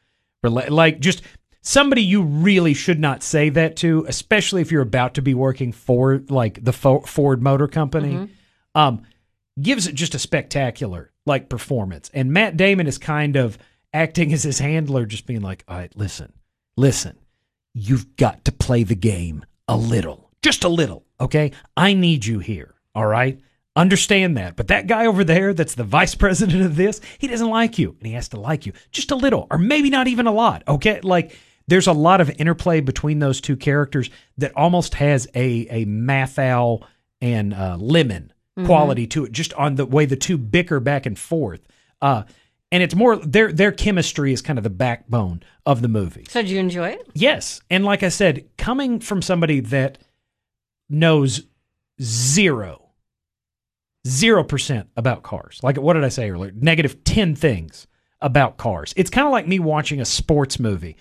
like 0.44 1.00
just 1.00 1.22
somebody 1.62 2.02
you 2.02 2.22
really 2.24 2.74
should 2.74 3.00
not 3.00 3.24
say 3.24 3.50
that 3.50 3.76
to 3.78 4.06
especially 4.08 4.62
if 4.62 4.72
you're 4.72 4.82
about 4.82 5.14
to 5.16 5.22
be 5.22 5.34
working 5.34 5.72
for 5.72 6.24
like 6.30 6.64
the 6.64 6.74
Ford 6.74 7.42
Motor 7.42 7.68
Company 7.68 8.30
um 8.76 9.04
gives 9.62 9.88
it 9.88 9.96
just 9.96 10.16
a 10.16 10.20
spectacular 10.20 11.12
like 11.26 11.50
performance. 11.50 12.10
And 12.14 12.32
Matt 12.32 12.58
Damon 12.58 12.88
is 12.88 12.98
kind 12.98 13.36
of 13.36 13.58
acting 13.94 14.34
as 14.34 14.44
his 14.44 14.60
handler 14.60 15.06
just 15.06 15.26
being 15.26 15.42
like 15.42 15.64
all 15.68 15.78
right 15.78 15.96
listen 15.98 16.32
listen 16.78 17.18
you've 17.74 18.16
got 18.16 18.44
to 18.46 18.52
play 18.52 18.84
the 18.84 18.96
game 18.96 19.46
a 19.68 19.78
little, 19.78 20.31
just 20.42 20.64
a 20.64 20.70
little, 20.70 21.06
okay? 21.20 21.52
I 21.78 21.94
need 21.94 22.26
you 22.26 22.40
here, 22.40 22.76
all 22.96 23.06
right? 23.06 23.40
Understand 23.76 24.38
that. 24.38 24.56
But 24.56 24.68
that 24.68 24.88
guy 24.88 25.06
over 25.06 25.24
there 25.24 25.54
that's 25.54 25.76
the 25.76 25.84
vice 25.84 26.16
president 26.24 26.64
of 26.64 26.76
this, 26.76 27.00
he 27.20 27.28
doesn't 27.28 27.50
like 27.50 27.78
you 27.78 27.96
and 28.00 28.08
he 28.08 28.14
has 28.14 28.30
to 28.30 28.40
like 28.40 28.66
you 28.66 28.74
just 28.92 29.12
a 29.12 29.16
little 29.16 29.48
or 29.50 29.58
maybe 29.58 29.90
not 29.90 30.08
even 30.08 30.28
a 30.28 30.32
lot, 30.32 30.64
okay? 30.68 31.00
Like 31.02 31.38
there's 31.68 31.88
a 31.88 31.94
lot 31.94 32.22
of 32.22 32.30
interplay 32.32 32.82
between 32.82 33.20
those 33.20 33.40
two 33.40 33.56
characters 33.56 34.10
that 34.38 34.52
almost 34.58 34.96
has 34.96 35.28
a 35.36 35.68
a 35.70 35.86
Matthau 35.86 36.84
and 37.22 37.54
uh, 37.54 37.78
Lemmon 37.80 38.32
quality 38.66 39.08
to 39.08 39.26
it 39.26 39.32
just 39.32 39.54
on 39.54 39.76
the 39.76 39.86
way 39.86 40.06
the 40.06 40.16
two 40.18 40.38
bicker 40.38 40.80
back 40.80 41.06
and 41.06 41.18
forth. 41.18 41.62
Uh 42.02 42.24
and 42.72 42.84
it's 42.84 42.94
more 42.96 43.16
their 43.16 43.52
their 43.52 43.72
chemistry 43.72 44.34
is 44.34 44.42
kind 44.42 44.60
of 44.60 44.64
the 44.64 44.70
backbone 44.70 45.44
of 45.66 45.82
the 45.82 45.88
movie. 45.88 46.26
so 46.28 46.42
did 46.42 46.52
you 46.52 46.60
enjoy 46.60 46.90
it? 46.90 47.08
Yes. 47.14 47.62
And 47.70 47.86
like 47.86 48.04
I 48.04 48.10
said, 48.10 48.46
coming 48.58 49.00
from 49.00 49.22
somebody 49.22 49.62
that 49.62 49.98
knows 50.92 51.42
zero, 52.02 52.90
zero 54.08 54.44
percent 54.44 54.90
about 54.96 55.24
cars. 55.24 55.60
Like 55.64 55.78
what 55.78 55.94
did 55.94 56.04
I 56.04 56.10
say 56.10 56.30
earlier? 56.30 56.52
Negative 56.56 57.04
10 57.04 57.36
things 57.36 57.88
about 58.22 58.58
cars. 58.58 58.94
It's 58.96 59.10
kind 59.10 59.26
of 59.26 59.32
like 59.32 59.48
me 59.48 59.60
watching 59.60 60.00
a 60.02 60.06
sports 60.06 60.60
movie. 60.60 60.98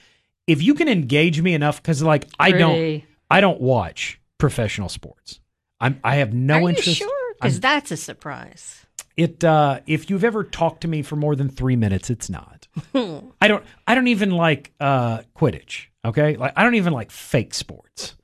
If 0.46 0.62
you 0.62 0.74
can 0.74 0.88
engage 0.88 1.40
me 1.42 1.54
enough, 1.54 1.82
because 1.82 2.02
like 2.02 2.26
I 2.38 2.52
don't 2.52 3.02
I 3.30 3.40
don't 3.40 3.60
watch 3.60 4.20
professional 4.38 4.88
sports. 4.88 5.40
I'm 5.80 6.00
I 6.02 6.16
have 6.16 6.32
no 6.32 6.64
Are 6.64 6.68
interest. 6.68 6.86
you 6.88 6.94
sure? 6.94 7.34
Because 7.34 7.60
that's 7.60 7.90
a 7.90 7.96
surprise. 7.96 8.84
It 9.16 9.44
uh, 9.44 9.80
if 9.86 10.08
you've 10.08 10.24
ever 10.24 10.44
talked 10.44 10.82
to 10.82 10.88
me 10.88 11.02
for 11.02 11.16
more 11.16 11.36
than 11.36 11.48
three 11.48 11.76
minutes, 11.76 12.10
it's 12.10 12.30
not. 12.30 12.66
I 12.94 13.48
don't. 13.48 13.64
I 13.86 13.94
don't 13.94 14.08
even 14.08 14.30
like 14.30 14.72
uh, 14.80 15.22
Quidditch. 15.36 15.86
Okay, 16.04 16.36
like 16.36 16.52
I 16.56 16.62
don't 16.64 16.76
even 16.76 16.92
like 16.92 17.10
fake 17.10 17.52
sports. 17.54 18.16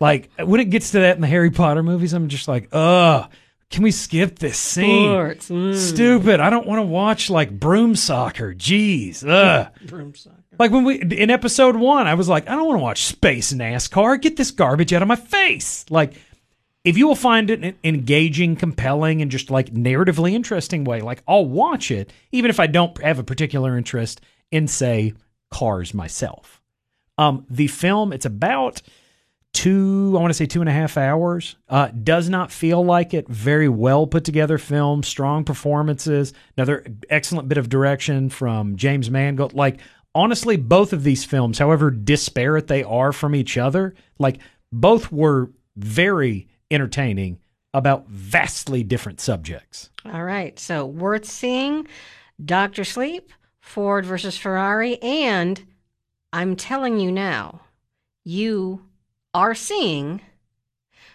Like 0.00 0.30
when 0.38 0.60
it 0.60 0.70
gets 0.70 0.92
to 0.92 1.00
that 1.00 1.16
in 1.16 1.20
the 1.20 1.28
Harry 1.28 1.50
Potter 1.50 1.82
movies, 1.82 2.12
I'm 2.12 2.28
just 2.28 2.48
like, 2.48 2.68
ugh. 2.72 3.30
Can 3.70 3.82
we 3.82 3.90
skip 3.90 4.38
this 4.38 4.56
scene? 4.56 5.10
Sports, 5.10 5.50
mm. 5.50 5.74
Stupid. 5.74 6.40
I 6.40 6.48
don't 6.48 6.66
want 6.66 6.78
to 6.78 6.86
watch 6.86 7.28
like 7.28 7.50
broom 7.50 7.96
soccer. 7.96 8.54
Jeez. 8.54 9.22
Ugh. 9.28 9.70
Broom 9.86 10.14
soccer. 10.14 10.36
Like 10.58 10.70
when 10.70 10.84
we 10.84 11.00
in 11.00 11.30
episode 11.30 11.76
one, 11.76 12.06
I 12.06 12.14
was 12.14 12.28
like, 12.28 12.48
I 12.48 12.56
don't 12.56 12.66
want 12.66 12.78
to 12.78 12.82
watch 12.82 13.04
space 13.04 13.52
NASCAR. 13.52 14.20
Get 14.20 14.36
this 14.36 14.50
garbage 14.50 14.92
out 14.92 15.02
of 15.02 15.08
my 15.08 15.16
face. 15.16 15.84
Like, 15.90 16.14
if 16.82 16.96
you 16.96 17.06
will 17.06 17.14
find 17.14 17.50
it 17.50 17.62
an 17.62 17.74
engaging, 17.84 18.56
compelling, 18.56 19.20
and 19.22 19.30
just 19.30 19.50
like 19.50 19.72
narratively 19.72 20.32
interesting 20.32 20.84
way, 20.84 21.00
like 21.00 21.22
I'll 21.28 21.44
watch 21.44 21.90
it, 21.90 22.12
even 22.32 22.48
if 22.48 22.58
I 22.58 22.66
don't 22.66 23.00
have 23.02 23.18
a 23.18 23.24
particular 23.24 23.76
interest 23.76 24.20
in, 24.50 24.66
say, 24.66 25.12
cars 25.50 25.92
myself. 25.94 26.60
Um, 27.18 27.44
the 27.50 27.66
film, 27.66 28.12
it's 28.12 28.26
about 28.26 28.80
two, 29.52 30.14
I 30.16 30.20
want 30.20 30.30
to 30.30 30.34
say 30.34 30.46
two 30.46 30.60
and 30.60 30.68
a 30.68 30.72
half 30.72 30.96
hours. 30.96 31.56
Uh, 31.68 31.88
does 31.88 32.28
not 32.28 32.52
feel 32.52 32.84
like 32.84 33.14
it. 33.14 33.28
Very 33.28 33.68
well 33.68 34.06
put 34.06 34.24
together 34.24 34.58
film, 34.58 35.02
strong 35.02 35.44
performances, 35.44 36.32
another 36.56 36.84
excellent 37.10 37.48
bit 37.48 37.58
of 37.58 37.68
direction 37.68 38.28
from 38.30 38.76
James 38.76 39.10
Mangold. 39.10 39.54
Like, 39.54 39.80
honestly, 40.14 40.56
both 40.56 40.92
of 40.92 41.02
these 41.02 41.24
films, 41.24 41.58
however 41.58 41.90
disparate 41.90 42.66
they 42.68 42.82
are 42.84 43.12
from 43.12 43.34
each 43.34 43.58
other, 43.58 43.94
like 44.18 44.38
both 44.72 45.10
were 45.10 45.50
very 45.76 46.48
entertaining 46.70 47.38
about 47.74 48.08
vastly 48.08 48.82
different 48.82 49.20
subjects. 49.20 49.90
All 50.04 50.24
right. 50.24 50.58
So 50.58 50.86
worth 50.86 51.24
seeing 51.24 51.86
Dr. 52.44 52.84
Sleep, 52.84 53.32
Ford 53.60 54.06
versus 54.06 54.38
Ferrari, 54.38 55.00
and 55.02 55.62
I'm 56.32 56.56
telling 56.56 57.00
you 57.00 57.10
now, 57.12 57.60
you 58.24 58.82
are 59.38 59.54
seeing 59.54 60.20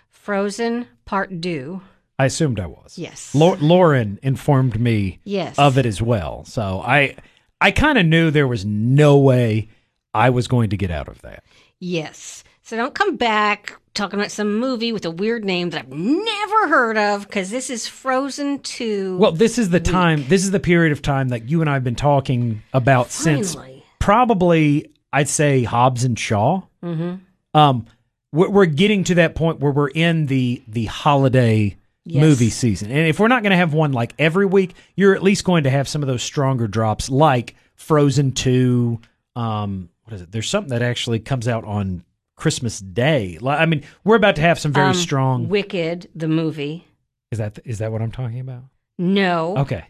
Frozen 0.10 0.88
Part 1.06 1.42
2. 1.42 1.82
I 2.20 2.26
assumed 2.26 2.60
I 2.60 2.68
was. 2.68 2.98
Yes. 2.98 3.34
Lau- 3.36 3.58
Lauren 3.60 4.20
informed 4.24 4.80
me 4.80 5.20
Yes. 5.24 5.58
of 5.58 5.78
it 5.78 5.86
as 5.86 6.02
well. 6.02 6.46
So 6.46 6.82
I 6.86 7.16
I 7.60 7.72
kind 7.72 7.98
of 7.98 8.06
knew 8.06 8.30
there 8.32 8.48
was 8.48 8.66
no 8.66 9.18
way 9.18 9.70
I 10.14 10.30
was 10.30 10.48
going 10.48 10.70
to 10.70 10.78
get 10.78 10.92
out 10.92 11.08
of 11.08 11.22
that. 11.22 11.44
Yes. 11.80 12.44
So 12.62 12.78
don't 12.78 12.94
come 12.96 13.18
back 13.18 13.78
talking 13.94 14.20
about 14.20 14.32
some 14.32 14.58
movie 14.60 14.94
with 14.94 15.06
a 15.06 15.12
weird 15.12 15.44
name 15.44 15.70
that 15.72 15.82
I've 15.82 15.90
never 15.92 16.68
heard 16.68 16.98
of 16.98 17.26
because 17.28 17.50
this 17.50 17.70
is 17.70 17.88
Frozen 17.88 18.60
2. 18.60 19.18
Well, 19.18 19.32
this 19.34 19.58
is 19.58 19.70
the 19.70 19.80
time, 19.80 20.26
this 20.30 20.44
is 20.44 20.52
the 20.52 20.60
period 20.60 20.92
of 20.94 21.02
time 21.02 21.30
that 21.30 21.50
you 21.50 21.62
and 21.62 21.70
I 21.70 21.74
have 21.74 21.84
been 21.84 21.96
talking 21.96 22.64
about 22.74 23.12
since 23.12 23.56
probably, 24.00 24.92
I'd 25.12 25.30
say, 25.30 25.64
Hobbs 25.64 26.04
and 26.06 26.18
Shaw. 26.18 26.62
Mm-hmm. 26.84 27.16
Um, 27.58 27.86
we're, 28.34 28.66
getting 28.66 29.04
to 29.06 29.16
that 29.16 29.36
point 29.36 29.60
where 29.60 29.72
we're 29.72 29.90
in 29.90 30.26
the 30.26 30.62
the 30.68 30.86
holiday 30.86 31.78
Yes. 32.06 32.22
movie 32.22 32.50
season, 32.50 32.92
and 32.92 33.08
if 33.08 33.18
we're 33.18 33.30
not 33.30 33.44
going 33.44 33.52
to 33.52 33.56
have 33.58 33.74
one 33.74 33.94
like 33.94 34.14
every 34.20 34.46
week, 34.46 34.76
you're 34.98 35.16
at 35.16 35.24
least 35.24 35.46
going 35.46 35.64
to 35.64 35.70
have 35.70 35.88
some 35.88 36.02
of 36.04 36.08
those 36.08 36.22
stronger 36.22 36.68
drops, 36.68 37.10
like 37.10 37.56
Frozen 37.76 38.34
Two. 38.34 39.00
Um, 39.38 39.88
what 40.04 40.14
is 40.16 40.22
it? 40.22 40.30
There's 40.34 40.50
something 40.50 40.72
that 40.72 40.82
actually 40.82 41.20
comes 41.20 41.48
out 41.48 41.64
on 41.64 42.04
Christmas 42.36 42.82
Day. 42.82 43.40
I 43.48 43.66
mean, 43.66 43.84
we're 44.04 44.18
about 44.18 44.36
to 44.36 44.42
have 44.42 44.60
some 44.60 44.74
very 44.74 44.90
Um, 44.90 44.94
strong. 44.96 45.48
Wicked, 45.48 46.10
the 46.14 46.28
movie. 46.28 46.86
Is 47.32 47.38
that 47.38 47.58
is 47.64 47.78
that 47.78 47.90
what 47.94 48.02
I'm 48.02 48.12
talking 48.12 48.42
about? 48.42 48.64
No. 48.98 49.56
Okay. 49.60 49.86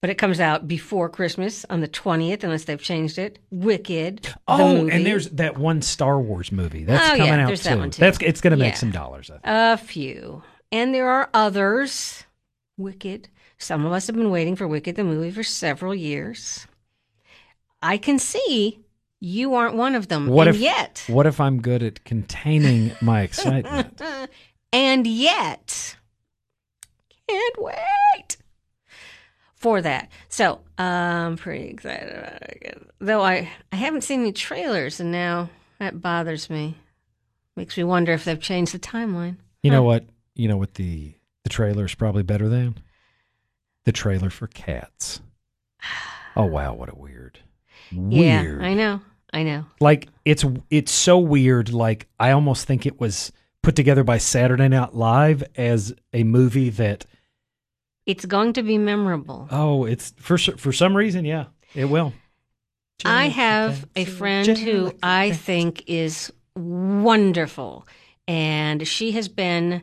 But 0.00 0.08
it 0.08 0.14
comes 0.16 0.40
out 0.40 0.66
before 0.66 1.10
Christmas 1.10 1.66
on 1.68 1.80
the 1.82 1.88
20th, 1.88 2.42
unless 2.42 2.64
they've 2.64 2.80
changed 2.80 3.18
it. 3.18 3.38
Wicked. 3.50 4.22
the 4.22 4.34
Oh, 4.48 4.76
movie. 4.82 4.92
and 4.92 5.04
there's 5.04 5.28
that 5.30 5.58
one 5.58 5.82
Star 5.82 6.18
Wars 6.18 6.50
movie 6.50 6.84
that's 6.84 7.04
Oh, 7.04 7.10
coming 7.18 7.26
yeah, 7.26 7.42
out 7.42 7.46
there's 7.48 7.62
too. 7.62 7.68
that 7.68 7.78
one, 7.78 7.90
too. 7.90 8.00
That's 8.00 8.18
it's 8.22 8.40
going 8.40 8.52
to 8.52 8.56
make 8.56 8.72
Yeah. 8.74 8.78
some 8.78 8.90
dollars. 8.92 9.28
I 9.30 9.34
think. 9.34 9.42
a 9.44 9.76
few. 9.76 10.42
And 10.72 10.94
there 10.94 11.08
are 11.10 11.28
others. 11.34 12.24
Wicked. 12.78 13.28
Some 13.58 13.84
of 13.84 13.92
us 13.92 14.06
have 14.06 14.16
been 14.16 14.30
waiting 14.30 14.56
for 14.56 14.66
Wicked, 14.66 14.96
the 14.96 15.04
movie, 15.04 15.30
for 15.30 15.42
several 15.42 15.94
years. 15.94 16.66
I 17.82 17.98
can 17.98 18.18
see 18.18 18.80
you 19.20 19.52
aren't 19.54 19.74
one 19.76 19.94
of 19.94 20.08
them. 20.08 20.28
What 20.28 20.48
and 20.48 20.56
if 20.56 20.62
yet. 20.62 21.04
What 21.08 21.26
if 21.26 21.38
I'm 21.40 21.60
good 21.60 21.82
at 21.82 22.04
containing 22.04 22.92
my 23.02 23.20
excitement? 23.20 24.00
and 24.72 25.06
yet. 25.06 25.96
Can't 27.28 27.56
wait 27.62 28.38
for 29.60 29.80
that. 29.82 30.10
So 30.28 30.60
I'm 30.78 31.36
pretty 31.36 31.68
excited 31.68 32.16
about 32.16 32.42
it. 32.42 32.82
Though 32.98 33.22
I, 33.22 33.48
I 33.70 33.76
haven't 33.76 34.02
seen 34.02 34.20
any 34.20 34.32
trailers, 34.32 34.98
and 34.98 35.12
now 35.12 35.50
that 35.78 36.00
bothers 36.00 36.50
me. 36.50 36.76
Makes 37.56 37.76
me 37.76 37.84
wonder 37.84 38.12
if 38.12 38.24
they've 38.24 38.40
changed 38.40 38.72
the 38.72 38.78
timeline. 38.78 39.36
You 39.62 39.70
know 39.70 39.82
what? 39.82 40.06
You 40.34 40.48
know 40.48 40.56
what 40.56 40.74
the 40.74 41.14
the 41.44 41.50
trailer 41.50 41.84
is 41.84 41.94
probably 41.94 42.22
better 42.22 42.48
than 42.48 42.78
the 43.84 43.92
trailer 43.92 44.30
for 44.30 44.48
Cats. 44.48 45.20
Oh 46.36 46.46
wow, 46.46 46.74
what 46.74 46.88
a 46.88 46.94
weird, 46.94 47.40
weird. 47.92 48.60
Yeah, 48.60 48.64
I 48.64 48.72
know. 48.74 49.00
I 49.32 49.42
know. 49.42 49.66
Like 49.80 50.06
it's 50.24 50.44
it's 50.70 50.92
so 50.92 51.18
weird. 51.18 51.72
Like 51.72 52.06
I 52.20 52.30
almost 52.30 52.66
think 52.66 52.86
it 52.86 53.00
was 53.00 53.32
put 53.64 53.74
together 53.74 54.04
by 54.04 54.18
Saturday 54.18 54.68
Night 54.68 54.94
Live 54.94 55.42
as 55.56 55.92
a 56.12 56.22
movie 56.22 56.70
that 56.70 57.04
It's 58.10 58.26
going 58.26 58.54
to 58.54 58.64
be 58.64 58.76
memorable. 58.76 59.46
oh, 59.52 59.84
it's 59.84 60.12
for 60.18 60.36
for 60.36 60.72
some 60.72 60.96
reason, 60.96 61.24
yeah, 61.24 61.44
it 61.76 61.84
will. 61.84 62.12
I 63.04 63.28
have 63.28 63.86
a 63.94 64.04
friend 64.04 64.58
who 64.58 64.92
I 65.00 65.30
think 65.30 65.84
is 65.86 66.32
wonderful, 66.56 67.86
and 68.26 68.84
she 68.84 69.12
has 69.12 69.28
been 69.28 69.82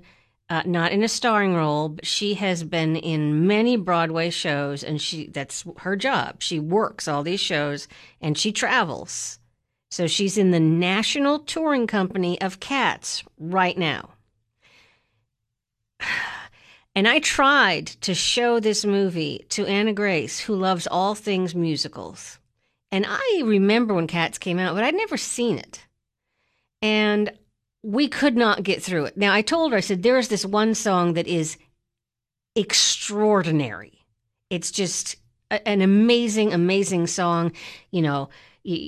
uh, 0.50 0.64
not 0.66 0.92
in 0.92 1.04
a 1.04 1.08
starring 1.08 1.56
role, 1.56 1.88
but 1.88 2.06
she 2.06 2.34
has 2.34 2.66
been 2.66 2.98
in 2.98 3.48
many 3.48 3.78
Broadway 3.78 4.30
shows, 4.30 4.84
and 4.84 5.02
she 5.02 5.28
that's 5.28 5.64
her 5.78 5.96
job. 5.96 6.44
She 6.44 6.60
works 6.60 7.08
all 7.08 7.24
these 7.24 7.40
shows, 7.40 7.88
and 8.20 8.38
she 8.38 8.52
travels. 8.52 9.40
So 9.90 10.06
she's 10.06 10.38
in 10.38 10.52
the 10.52 10.60
National 10.60 11.40
Touring 11.40 11.88
Company 11.88 12.42
of 12.42 12.60
Cats 12.60 13.24
right 13.40 13.78
now. 13.78 14.10
And 16.98 17.08
I 17.08 17.20
tried 17.20 17.86
to 18.02 18.16
show 18.16 18.60
this 18.60 18.84
movie 18.84 19.46
to 19.50 19.68
Anna 19.68 19.94
Grace, 19.94 20.40
who 20.40 20.56
loves 20.56 20.88
all 20.88 21.14
things 21.14 21.54
musicals. 21.54 22.40
And 22.92 23.06
I 23.08 23.44
remember 23.46 23.94
when 23.94 24.08
Cats 24.08 24.40
came 24.40 24.58
out, 24.58 24.74
but 24.74 24.84
I'd 24.84 24.96
never 24.96 25.16
seen 25.16 25.60
it. 25.60 25.86
And 26.82 27.34
we 27.84 28.08
could 28.08 28.36
not 28.36 28.64
get 28.64 28.82
through 28.82 29.06
it. 29.06 29.16
Now, 29.16 29.32
I 29.32 29.44
told 29.44 29.74
her, 29.74 29.78
I 29.78 29.82
said, 29.82 30.02
there 30.02 30.18
is 30.18 30.30
this 30.30 30.44
one 30.44 30.74
song 30.74 31.14
that 31.14 31.28
is 31.28 31.58
extraordinary. 32.56 34.04
It's 34.50 34.72
just 34.72 35.18
a- 35.52 35.68
an 35.68 35.84
amazing, 35.84 36.52
amazing 36.52 37.06
song. 37.06 37.52
You 37.92 38.02
know, 38.02 38.30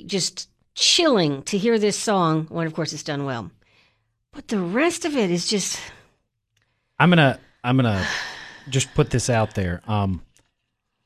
just 0.06 0.48
chilling 0.74 1.44
to 1.44 1.56
hear 1.56 1.78
this 1.78 1.96
song 1.96 2.46
when, 2.48 2.66
of 2.66 2.74
course, 2.74 2.92
it's 2.92 3.04
done 3.04 3.24
well. 3.24 3.52
But 4.32 4.48
the 4.48 4.58
rest 4.58 5.04
of 5.04 5.16
it 5.16 5.30
is 5.30 5.46
just, 5.46 5.78
I'm 6.98 7.10
gonna 7.10 7.38
I'm 7.64 7.76
gonna 7.76 8.06
just 8.68 8.92
put 8.94 9.10
this 9.10 9.28
out 9.30 9.54
there. 9.54 9.80
Um, 9.86 10.22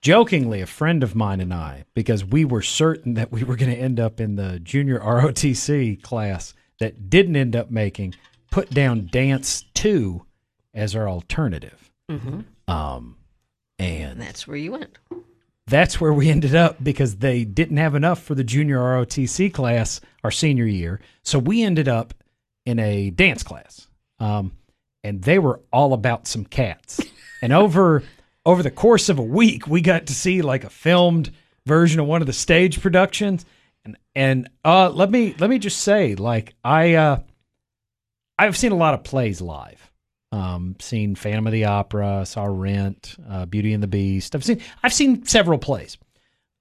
jokingly, 0.00 0.60
a 0.60 0.66
friend 0.66 1.02
of 1.02 1.14
mine 1.14 1.40
and 1.40 1.52
I, 1.54 1.84
because 1.94 2.24
we 2.24 2.44
were 2.44 2.62
certain 2.62 3.14
that 3.14 3.32
we 3.32 3.42
were 3.44 3.56
going 3.56 3.70
to 3.70 3.76
end 3.78 3.98
up 3.98 4.20
in 4.20 4.36
the 4.36 4.60
junior 4.60 4.98
ROTC 5.00 6.02
class 6.02 6.52
that 6.80 7.08
didn't 7.08 7.36
end 7.36 7.56
up 7.56 7.70
making, 7.70 8.14
put 8.50 8.70
down 8.70 9.08
dance 9.10 9.64
two 9.74 10.26
as 10.74 10.94
our 10.94 11.08
alternative. 11.08 11.90
mhm, 12.10 12.44
Um, 12.68 13.16
and 13.78 14.20
that's 14.20 14.46
where 14.46 14.56
you 14.56 14.72
went. 14.72 14.98
that's 15.66 16.00
where 16.00 16.12
we 16.12 16.28
ended 16.28 16.54
up 16.54 16.82
because 16.84 17.16
they 17.16 17.44
didn't 17.44 17.78
have 17.78 17.94
enough 17.94 18.22
for 18.22 18.34
the 18.34 18.44
junior 18.44 18.78
ROTC 18.78 19.52
class 19.52 20.00
our 20.22 20.30
senior 20.30 20.66
year. 20.66 21.00
So 21.22 21.38
we 21.38 21.62
ended 21.62 21.88
up 21.88 22.12
in 22.66 22.78
a 22.78 23.08
dance 23.10 23.42
class. 23.42 23.86
Um, 24.18 24.52
and 25.04 25.22
they 25.22 25.38
were 25.38 25.60
all 25.72 25.92
about 25.92 26.26
some 26.26 26.44
cats. 26.44 27.00
And 27.42 27.52
over 27.52 28.02
over 28.46 28.62
the 28.62 28.70
course 28.70 29.08
of 29.08 29.18
a 29.18 29.22
week, 29.22 29.66
we 29.66 29.80
got 29.80 30.06
to 30.06 30.14
see 30.14 30.42
like 30.42 30.64
a 30.64 30.70
filmed 30.70 31.30
version 31.66 32.00
of 32.00 32.06
one 32.06 32.20
of 32.20 32.26
the 32.26 32.32
stage 32.32 32.80
productions. 32.80 33.44
And 33.84 33.96
and 34.14 34.50
uh, 34.64 34.90
let 34.90 35.10
me 35.10 35.34
let 35.38 35.50
me 35.50 35.58
just 35.58 35.78
say, 35.80 36.14
like 36.14 36.54
I 36.64 36.94
uh, 36.94 37.20
I've 38.38 38.56
seen 38.56 38.72
a 38.72 38.76
lot 38.76 38.94
of 38.94 39.04
plays 39.04 39.40
live. 39.40 39.90
Um, 40.32 40.74
seen 40.80 41.14
Phantom 41.14 41.46
of 41.46 41.52
the 41.52 41.66
Opera, 41.66 42.26
saw 42.26 42.46
Rent, 42.46 43.14
uh, 43.30 43.46
Beauty 43.46 43.72
and 43.72 43.80
the 43.80 43.86
Beast. 43.86 44.34
I've 44.34 44.44
seen 44.44 44.60
I've 44.82 44.92
seen 44.92 45.24
several 45.26 45.58
plays. 45.58 45.96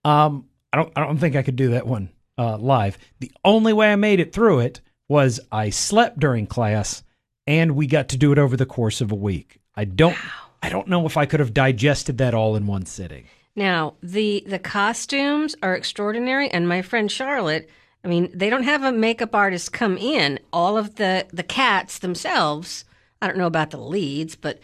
Um, 0.06 0.46
I 0.72 0.78
don't 0.78 0.92
I 0.96 1.06
don't 1.06 1.18
think 1.18 1.36
I 1.36 1.42
could 1.42 1.56
do 1.56 1.72
that 1.72 1.88
one 1.88 2.10
uh, 2.38 2.58
live. 2.58 2.98
The 3.20 3.32
only 3.44 3.74
way 3.74 3.92
I 3.92 3.96
made 3.96 4.20
it 4.20 4.34
through 4.34 4.60
it 4.60 4.82
was 5.08 5.40
I 5.52 5.70
slept 5.70 6.20
during 6.20 6.46
class, 6.46 7.04
and 7.48 7.76
we 7.76 7.88
got 7.88 8.10
to 8.10 8.18
do 8.18 8.32
it 8.32 8.38
over 8.38 8.56
the 8.58 8.66
course 8.66 9.02
of 9.02 9.12
a 9.12 9.16
week. 9.16 9.60
I 9.76 9.86
don't 9.86 10.18
I 10.62 10.70
don't 10.70 10.88
know 10.88 11.06
if 11.06 11.18
I 11.18 11.26
could 11.26 11.40
have 11.40 11.54
digested 11.54 12.18
that 12.20 12.34
all 12.34 12.56
in 12.56 12.68
one 12.68 12.86
sitting. 12.86 13.26
Now, 13.56 13.96
the 14.02 14.44
the 14.48 14.60
costumes 14.60 15.56
are 15.62 15.76
extraordinary 15.76 16.50
and 16.50 16.68
my 16.68 16.82
friend 16.82 17.12
Charlotte, 17.12 17.70
I 18.04 18.08
mean, 18.08 18.30
they 18.34 18.50
don't 18.50 18.64
have 18.64 18.84
a 18.84 18.92
makeup 18.92 19.34
artist 19.34 19.74
come 19.74 19.98
in. 19.98 20.40
All 20.52 20.78
of 20.78 20.96
the 20.96 21.28
the 21.32 21.44
cats 21.44 22.00
themselves, 22.00 22.86
I 23.22 23.28
don't 23.28 23.38
know 23.38 23.48
about 23.48 23.72
the 23.72 23.78
leads, 23.78 24.36
but 24.36 24.60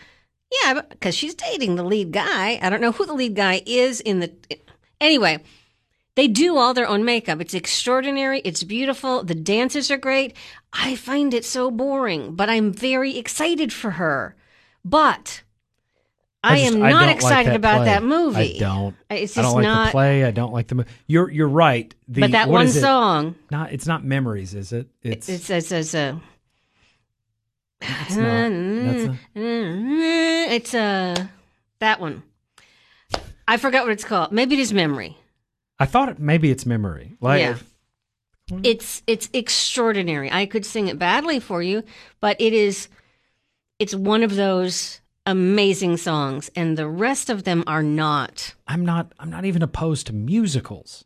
yeah, 0.63 0.81
because 0.89 1.15
she's 1.15 1.35
dating 1.35 1.75
the 1.75 1.83
lead 1.83 2.11
guy. 2.11 2.59
I 2.61 2.69
don't 2.69 2.81
know 2.81 2.91
who 2.91 3.05
the 3.05 3.13
lead 3.13 3.35
guy 3.35 3.61
is 3.65 4.01
in 4.01 4.19
the. 4.19 4.33
Anyway, 4.99 5.39
they 6.15 6.27
do 6.27 6.57
all 6.57 6.73
their 6.73 6.87
own 6.87 7.05
makeup. 7.05 7.39
It's 7.39 7.53
extraordinary. 7.53 8.41
It's 8.43 8.63
beautiful. 8.63 9.23
The 9.23 9.35
dances 9.35 9.91
are 9.91 9.97
great. 9.97 10.35
I 10.71 10.95
find 10.95 11.33
it 11.33 11.45
so 11.45 11.71
boring, 11.71 12.35
but 12.35 12.49
I'm 12.49 12.71
very 12.71 13.17
excited 13.17 13.73
for 13.73 13.91
her. 13.91 14.35
But 14.85 15.43
I, 16.43 16.59
just- 16.59 16.75
am 16.75 16.83
I 16.83 16.91
not 16.91 17.07
like 17.07 17.15
excited 17.15 17.51
that 17.51 17.55
about 17.55 17.77
play. 17.77 17.85
that 17.85 18.03
movie. 18.03 18.55
I 18.57 18.59
don't. 18.59 18.95
It's 19.09 19.37
I 19.37 19.41
don't 19.41 19.55
like 19.55 19.63
not. 19.63 19.85
the 19.87 19.91
play. 19.91 20.23
I 20.23 20.31
don't 20.31 20.53
like 20.53 20.67
the 20.67 20.75
movie. 20.75 20.89
You're 21.07 21.29
you're 21.29 21.49
right. 21.49 21.93
The, 22.07 22.21
but 22.21 22.31
that 22.31 22.49
one 22.49 22.67
is 22.67 22.75
it? 22.75 22.81
song, 22.81 23.35
Not 23.51 23.73
it's 23.73 23.87
not 23.87 24.03
memories, 24.05 24.53
is 24.53 24.71
it? 24.71 24.87
It's 25.01 25.27
it 25.27 25.41
says, 25.41 25.67
says 25.67 25.95
uh, 25.95 26.19
it's 27.81 28.15
not. 28.15 28.49
That's 28.51 29.05
a, 29.05 29.19
it's 29.35 30.73
uh, 30.73 31.27
that 31.79 31.99
one. 31.99 32.23
I 33.47 33.57
forgot 33.57 33.83
what 33.83 33.91
it's 33.91 34.03
called. 34.03 34.31
Maybe 34.31 34.55
it 34.55 34.59
is 34.59 34.71
memory. 34.73 35.17
I 35.79 35.85
thought 35.85 36.09
it, 36.09 36.19
maybe 36.19 36.51
it's 36.51 36.65
memory. 36.65 37.17
Like 37.19 37.39
Yeah. 37.41 37.55
It's 38.63 39.03
it's 39.07 39.29
extraordinary. 39.33 40.31
I 40.31 40.45
could 40.45 40.65
sing 40.65 40.87
it 40.87 40.97
badly 40.99 41.39
for 41.39 41.61
you, 41.61 41.83
but 42.19 42.39
it 42.39 42.53
is 42.53 42.87
it's 43.77 43.95
one 43.95 44.23
of 44.23 44.35
those 44.35 45.01
amazing 45.25 45.97
songs 45.97 46.49
and 46.55 46.77
the 46.77 46.87
rest 46.87 47.29
of 47.29 47.43
them 47.43 47.63
are 47.67 47.83
not. 47.83 48.55
I'm 48.67 48.85
not 48.85 49.13
I'm 49.19 49.29
not 49.29 49.45
even 49.45 49.61
opposed 49.61 50.07
to 50.07 50.13
musicals. 50.13 51.05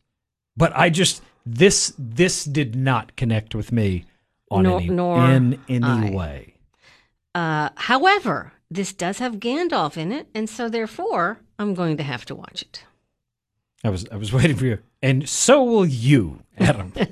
But 0.56 0.72
I 0.76 0.90
just 0.90 1.22
this 1.46 1.94
this 1.98 2.46
did 2.46 2.76
not 2.76 3.16
connect 3.16 3.54
with 3.56 3.72
me 3.72 4.06
on 4.50 4.64
Nor- 4.64 4.80
any 4.80 4.90
nor 4.90 5.30
in 5.32 5.60
any 5.68 5.86
I. 5.86 6.12
way. 6.12 6.54
Uh 7.36 7.70
however, 7.76 8.54
this 8.72 8.94
does 8.94 9.20
have 9.20 9.36
Gandalf 9.40 9.98
in 9.98 10.12
it 10.12 10.28
and 10.34 10.50
so 10.50 10.70
therefore 10.70 11.40
I'm 11.60 11.74
going 11.74 11.98
to 11.98 12.04
have 12.04 12.24
to 12.26 12.36
watch 12.36 12.62
it. 12.62 12.86
I 13.84 13.90
was 13.90 14.08
I 14.12 14.16
was 14.16 14.32
waiting 14.38 14.56
for 14.56 14.66
you. 14.66 14.80
And 15.02 15.28
so 15.28 15.62
will 15.64 15.86
you, 15.86 16.43
Adam. 16.60 16.94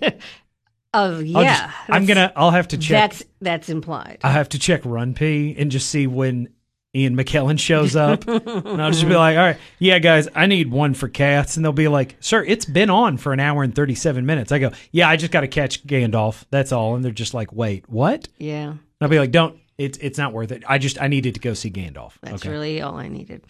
Oh 0.94 1.20
yeah. 1.20 1.68
just- 1.68 1.90
I'm 1.90 2.06
gonna 2.06 2.34
I'll 2.36 2.52
have 2.52 2.68
to 2.70 2.78
check 2.78 3.12
That's 3.12 3.24
that's 3.40 3.70
implied. 3.70 4.20
I 4.24 4.32
have 4.32 4.50
to 4.50 4.60
check 4.60 4.82
RunPee 4.84 5.56
and 5.58 5.72
just 5.72 5.90
see 5.90 6.06
when 6.06 6.50
Ian 6.94 7.16
McKellen 7.16 7.58
shows 7.58 7.96
up. 7.96 8.28
and 8.28 8.82
I'll 8.82 8.92
just 8.92 9.08
be 9.08 9.16
like, 9.16 9.38
all 9.38 9.44
right, 9.44 9.58
yeah, 9.80 10.00
guys, 10.00 10.28
I 10.36 10.46
need 10.46 10.70
one 10.70 10.94
for 10.94 11.08
cats. 11.08 11.56
And 11.56 11.64
they'll 11.64 11.72
be 11.72 11.88
like, 11.88 12.18
sir, 12.20 12.44
it's 12.44 12.66
been 12.66 12.90
on 12.90 13.16
for 13.18 13.32
an 13.32 13.40
hour 13.40 13.64
and 13.64 13.74
37 13.74 14.26
minutes. 14.26 14.52
I 14.52 14.60
go, 14.60 14.72
yeah, 14.92 15.08
I 15.08 15.16
just 15.16 15.32
got 15.32 15.42
to 15.42 15.48
catch 15.48 15.86
Gandalf. 15.88 16.44
That's 16.50 16.74
all. 16.74 16.96
And 16.96 17.06
they're 17.06 17.14
just 17.14 17.34
like, 17.34 17.54
wait, 17.54 17.90
what? 17.90 18.28
Yeah. 18.38 18.72
And. 18.72 18.80
I'll 19.00 19.08
be 19.08 19.20
like, 19.20 19.32
don't, 19.32 19.58
it's, 19.78 19.98
it's 20.00 20.18
not 20.18 20.34
worth 20.34 20.52
it. 20.52 20.64
I 20.68 20.78
just, 20.78 21.02
I 21.02 21.08
needed 21.08 21.36
to 21.36 21.40
go 21.40 21.54
see 21.54 21.72
Gandalf. 21.72 22.14
That's 22.22 22.42
okay. 22.44 22.50
really 22.50 22.82
all 22.82 22.98
I 22.98 23.08
needed. 23.08 23.46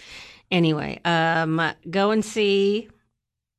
Anyway, 0.52 1.00
um, 1.04 1.60
go 1.90 2.12
and 2.12 2.24
see. 2.24 2.90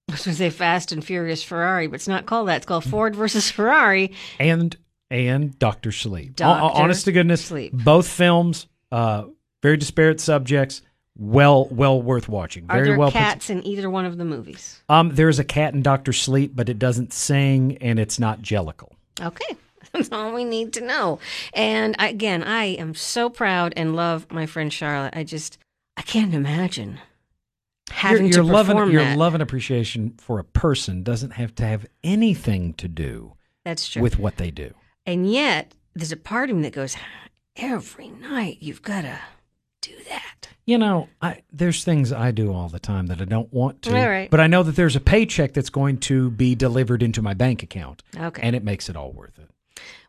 I 0.09 0.12
was 0.12 0.25
going 0.25 0.35
to 0.35 0.38
say 0.38 0.51
Fast 0.51 0.93
and 0.93 1.05
Furious 1.05 1.43
Ferrari, 1.43 1.87
but 1.87 1.95
it's 1.95 2.09
not 2.09 2.27
called 2.27 2.49
that. 2.49 2.57
It's 2.59 2.67
called 2.67 2.85
Ford 2.85 3.15
versus 3.17 3.51
Ferrari. 3.51 4.12
and, 4.38 4.77
and 5.11 5.59
Dr. 5.59 5.93
Sleep. 5.93 6.37
Dr. 6.37 6.79
Honest 6.83 7.05
to 7.07 7.12
goodness, 7.12 7.45
Sleep. 7.45 7.73
both 7.73 8.09
films, 8.09 8.67
uh, 8.91 9.25
very 9.62 9.77
disparate 9.77 10.21
subjects. 10.21 10.83
Well, 11.17 11.67
well 11.67 12.01
worth 12.01 12.29
watching. 12.29 12.65
Are 12.71 12.77
Very 12.77 12.88
there 12.88 12.99
well 12.99 13.11
put 13.11 13.19
cats 13.19 13.51
in 13.51 13.65
either 13.67 13.91
one 13.91 14.07
of 14.07 14.17
the 14.17 14.25
movies? 14.25 14.83
Um, 14.88 15.11
there's 15.15 15.38
a 15.38 15.45
cat 15.45 15.75
in 15.75 15.83
Doctor 15.83 16.12
Sleep, 16.12 16.53
but 16.55 16.71
it 16.71 16.79
doesn't 16.79 17.12
sing 17.12 17.77
and 17.83 17.99
it's 17.99 18.19
not 18.19 18.41
jellicle. 18.41 18.93
Okay. 19.21 19.57
That's 19.93 20.11
all 20.11 20.33
we 20.33 20.45
need 20.45 20.73
to 20.75 20.81
know. 20.81 21.19
And 21.53 21.95
again, 21.99 22.43
I 22.43 22.65
am 22.65 22.95
so 22.95 23.29
proud 23.29 23.75
and 23.77 23.95
love 23.95 24.27
my 24.33 24.47
friend 24.47 24.73
Charlotte. 24.73 25.15
I 25.15 25.23
just, 25.23 25.59
I 25.99 26.03
can't 26.03 26.33
imagine 26.33 26.99
having 27.90 28.27
your, 28.27 28.37
your 28.37 28.45
to 28.45 28.53
love 28.53 28.66
perform 28.66 28.85
and, 28.85 28.92
your 28.92 29.05
that. 29.05 29.18
love 29.18 29.35
and 29.35 29.42
appreciation 29.42 30.14
for 30.18 30.38
a 30.38 30.45
person 30.45 31.03
doesn't 31.03 31.33
have 31.33 31.55
to 31.57 31.64
have 31.66 31.87
anything 32.05 32.75
to 32.75 32.88
do 32.88 33.35
That's 33.64 33.88
true. 33.88 34.03
with 34.03 34.18
what 34.18 34.37
they 34.37 34.51
do. 34.51 34.75
and 35.07 35.31
yet, 35.31 35.75
there's 35.95 36.12
a 36.12 36.16
part 36.16 36.49
of 36.51 36.57
me 36.57 36.62
that 36.62 36.73
goes, 36.73 36.97
every 37.57 38.09
night 38.09 38.59
you've 38.61 38.83
got 38.83 39.03
to 39.03 39.18
do 39.83 39.92
that. 40.09 40.49
You 40.64 40.79
know, 40.79 41.09
I 41.21 41.42
there's 41.53 41.83
things 41.85 42.12
I 42.12 42.31
do 42.31 42.53
all 42.53 42.68
the 42.68 42.79
time 42.79 43.09
that 43.09 43.21
I 43.21 43.25
don't 43.25 43.53
want 43.53 43.83
to, 43.83 43.99
All 44.01 44.09
right. 44.09 44.31
but 44.31 44.38
I 44.40 44.47
know 44.47 44.62
that 44.62 44.77
there's 44.77 44.95
a 44.97 45.01
paycheck 45.01 45.53
that's 45.53 45.71
going 45.71 45.99
to 45.99 46.31
be 46.31 46.55
delivered 46.55 47.03
into 47.03 47.21
my 47.21 47.35
bank 47.35 47.62
account, 47.64 48.03
Okay. 48.16 48.40
and 48.42 48.55
it 48.57 48.62
makes 48.62 48.88
it 48.88 48.97
all 48.97 49.11
worth 49.12 49.38
it. 49.38 49.51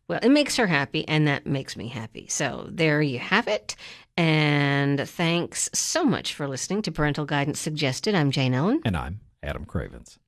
Well, 0.07 0.19
it 0.21 0.29
makes 0.29 0.57
her 0.57 0.67
happy, 0.67 1.07
and 1.07 1.27
that 1.27 1.47
makes 1.47 1.75
me 1.75 1.87
happy. 1.87 2.27
So 2.27 2.67
there 2.69 3.01
you 3.01 3.19
have 3.19 3.47
it. 3.47 3.75
And 4.15 5.07
thanks 5.09 5.69
so 5.73 6.03
much 6.05 6.33
for 6.33 6.47
listening 6.47 6.81
to 6.83 6.91
Parental 6.91 7.25
Guidance 7.25 7.59
Suggested. 7.59 8.13
I'm 8.15 8.31
Jane 8.31 8.53
Ellen. 8.53 8.81
And 8.85 8.95
I'm 8.95 9.21
Adam 9.41 9.65
Cravens. 9.65 10.19